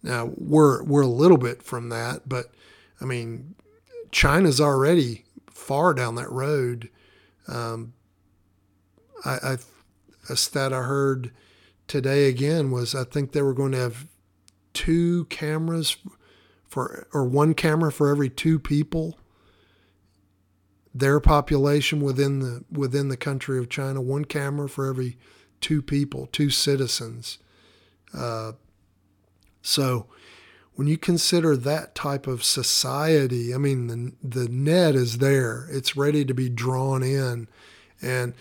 now 0.03 0.31
we're 0.35 0.83
we're 0.83 1.01
a 1.01 1.07
little 1.07 1.37
bit 1.37 1.63
from 1.63 1.89
that 1.89 2.27
but 2.27 2.51
I 3.01 3.05
mean, 3.05 3.55
China's 4.11 4.61
already 4.61 5.25
far 5.49 5.93
down 5.93 6.15
that 6.15 6.31
road. 6.31 6.89
Um, 7.47 7.93
I, 9.23 9.37
I 9.43 9.57
a 10.29 10.35
stat 10.35 10.73
I 10.73 10.81
heard 10.81 11.31
today 11.87 12.27
again 12.27 12.71
was 12.71 12.95
I 12.95 13.03
think 13.03 13.31
they 13.31 13.41
were 13.41 13.53
going 13.53 13.73
to 13.73 13.77
have 13.77 14.07
two 14.75 15.25
cameras 15.25 15.97
for 16.67 17.07
or 17.13 17.25
one 17.25 17.55
camera 17.55 17.91
for 17.91 18.09
every 18.09 18.29
two 18.29 18.59
people. 18.59 19.17
Their 20.93 21.19
population 21.19 22.01
within 22.01 22.39
the 22.39 22.63
within 22.71 23.07
the 23.07 23.17
country 23.17 23.57
of 23.57 23.69
China, 23.69 24.01
one 24.01 24.25
camera 24.25 24.69
for 24.69 24.87
every 24.87 25.17
two 25.59 25.81
people, 25.81 26.27
two 26.27 26.51
citizens. 26.51 27.39
Uh, 28.13 28.51
so 29.61 30.07
when 30.75 30.87
you 30.87 30.97
consider 30.97 31.55
that 31.57 31.95
type 31.95 32.27
of 32.27 32.43
society, 32.43 33.53
I 33.53 33.57
mean, 33.57 33.87
the, 33.87 34.13
the 34.21 34.49
net 34.49 34.93
is 34.93 35.17
there. 35.19 35.67
It's 35.71 35.95
ready 35.95 36.25
to 36.25 36.33
be 36.33 36.49
drawn 36.49 37.01
in. 37.01 37.47
And 38.01 38.33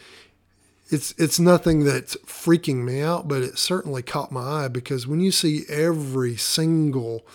it's, 0.91 1.13
it's 1.17 1.41
nothing 1.41 1.85
that's 1.85 2.17
freaking 2.27 2.85
me 2.85 3.01
out, 3.01 3.27
but 3.27 3.43
it 3.43 3.59
certainly 3.59 4.03
caught 4.03 4.33
my 4.33 4.65
eye 4.65 4.69
because 4.69 5.07
when 5.07 5.21
you 5.21 5.31
see 5.31 5.63
every 5.69 6.37
single 6.37 7.27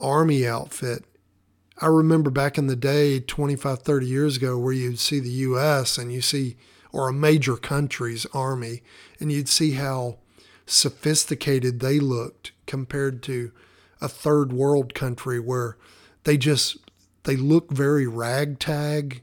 army 0.00 0.46
outfit, 0.46 1.04
I 1.78 1.86
remember 1.86 2.30
back 2.30 2.58
in 2.58 2.68
the 2.68 2.76
day, 2.76 3.18
25, 3.18 3.80
30 3.80 4.06
years 4.06 4.36
ago, 4.36 4.56
where 4.58 4.72
you'd 4.72 5.00
see 5.00 5.18
the 5.18 5.28
U.S. 5.30 5.98
and 5.98 6.12
you 6.12 6.20
see, 6.20 6.56
or 6.92 7.08
a 7.08 7.12
major 7.12 7.56
country's 7.56 8.26
army, 8.26 8.82
and 9.18 9.32
you'd 9.32 9.48
see 9.48 9.72
how 9.72 10.18
sophisticated 10.66 11.80
they 11.80 11.98
looked 11.98 12.52
compared 12.66 13.22
to 13.24 13.50
a 14.00 14.08
third 14.08 14.52
world 14.52 14.94
country 14.94 15.40
where 15.40 15.76
they 16.24 16.36
just 16.36 16.76
they 17.24 17.36
look 17.36 17.70
very 17.70 18.06
ragtag, 18.06 19.22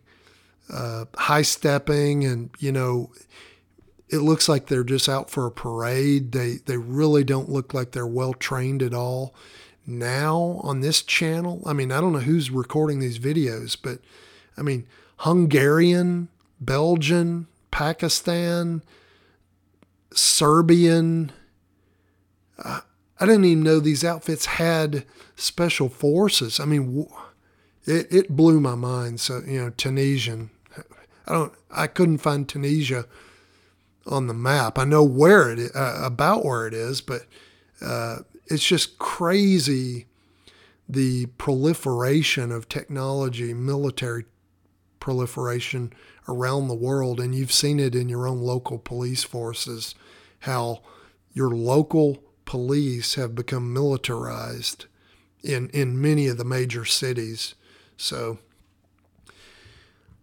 uh, 0.72 1.06
high 1.16 1.42
stepping, 1.42 2.24
and 2.24 2.50
you 2.60 2.72
know 2.72 3.12
it 4.10 4.20
looks 4.20 4.50
like 4.50 4.68
they're 4.68 4.84
just 4.84 5.08
out 5.08 5.30
for 5.30 5.46
a 5.46 5.52
parade. 5.52 6.32
They 6.32 6.56
they 6.66 6.78
really 6.78 7.24
don't 7.24 7.50
look 7.50 7.74
like 7.74 7.92
they're 7.92 8.08
well 8.08 8.34
trained 8.34 8.82
at 8.82 8.94
all. 8.94 9.34
Now 9.86 10.60
on 10.64 10.82
this 10.82 11.02
channel, 11.02 11.62
I 11.66 11.74
mean 11.74 11.92
I 11.92 12.02
don't 12.02 12.14
know 12.14 12.20
who's 12.20 12.52
recording 12.52 13.00
these 13.00 13.20
videos, 13.20 13.78
but 13.82 14.00
I 14.58 14.62
mean 14.62 14.88
Hungarian, 15.18 16.30
Belgian, 16.62 17.48
Pakistan, 17.72 18.82
Serbian. 20.14 21.32
Uh, 22.58 22.82
I 23.20 23.26
didn't 23.26 23.46
even 23.46 23.64
know 23.64 23.80
these 23.80 24.04
outfits 24.04 24.46
had 24.46 25.06
special 25.36 25.90
forces. 25.90 26.60
I 26.60 26.66
mean, 26.66 27.06
it, 27.86 28.08
it 28.12 28.36
blew 28.36 28.60
my 28.62 28.76
mind. 28.76 29.20
So, 29.20 29.42
you 29.46 29.60
know, 29.60 29.70
Tunisian. 29.72 30.52
I 31.30 31.34
don't, 31.34 31.54
I 31.70 31.88
couldn't 31.88 32.18
find 32.18 32.50
Tunisia 32.50 33.06
on 34.08 34.28
the 34.28 34.34
map. 34.34 34.80
I 34.80 34.84
know 34.84 35.04
where 35.04 35.52
it 35.52 35.60
is, 35.60 35.76
uh, 35.76 36.02
about 36.04 36.44
where 36.44 36.66
it 36.68 36.74
is, 36.74 37.02
but 37.02 37.22
uh, 37.82 38.18
it's 38.48 38.66
just 38.66 38.98
crazy 38.98 40.08
the 40.88 41.28
proliferation 41.38 42.52
of 42.52 42.68
technology, 42.68 43.54
military 43.54 44.26
proliferation 45.00 45.94
around 46.28 46.68
the 46.68 46.74
world. 46.74 47.20
And 47.20 47.36
you've 47.36 47.52
seen 47.52 47.80
it 47.80 47.94
in 47.94 48.10
your 48.10 48.28
own 48.28 48.42
local 48.42 48.80
police 48.80 49.24
forces, 49.24 49.94
how 50.40 50.82
your 51.32 51.52
local 51.52 52.24
police 52.46 53.14
have 53.16 53.36
become 53.36 53.72
militarized 53.72 54.88
in, 55.44 55.70
in 55.70 56.02
many 56.02 56.28
of 56.28 56.38
the 56.38 56.44
major 56.46 56.86
cities. 56.86 57.54
So 57.96 58.40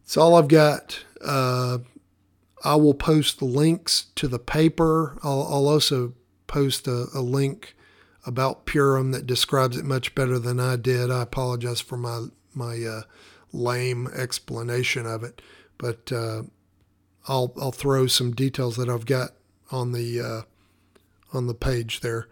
that's 0.06 0.16
all 0.16 0.36
I've 0.36 0.48
got. 0.48 1.04
Uh, 1.22 1.78
I 2.64 2.76
will 2.76 2.94
post 2.94 3.40
the 3.40 3.44
links 3.44 4.06
to 4.14 4.28
the 4.28 4.38
paper. 4.38 5.18
I'll, 5.24 5.42
I'll 5.50 5.68
also 5.68 6.14
post 6.46 6.86
a, 6.86 7.06
a, 7.12 7.20
link 7.20 7.76
about 8.24 8.66
Purim 8.66 9.10
that 9.10 9.26
describes 9.26 9.76
it 9.76 9.84
much 9.84 10.14
better 10.14 10.38
than 10.38 10.60
I 10.60 10.76
did. 10.76 11.10
I 11.10 11.22
apologize 11.22 11.80
for 11.80 11.96
my 11.96 12.26
my 12.54 12.82
uh, 12.82 13.02
lame 13.52 14.06
explanation 14.14 15.06
of 15.06 15.24
it, 15.24 15.42
but 15.76 16.12
uh, 16.12 16.42
I'll 17.26 17.52
I'll 17.60 17.72
throw 17.72 18.06
some 18.06 18.32
details 18.32 18.76
that 18.76 18.88
I've 18.88 19.06
got 19.06 19.30
on 19.72 19.90
the 19.90 20.20
uh, 20.20 20.42
on 21.36 21.48
the 21.48 21.54
page 21.54 22.00
there. 22.00 22.28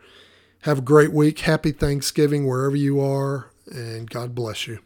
Have 0.62 0.78
a 0.78 0.82
great 0.82 1.12
week. 1.12 1.40
Happy 1.40 1.72
Thanksgiving 1.72 2.46
wherever 2.46 2.76
you 2.76 3.00
are, 3.00 3.50
and 3.66 4.08
God 4.08 4.34
bless 4.34 4.68
you. 4.68 4.78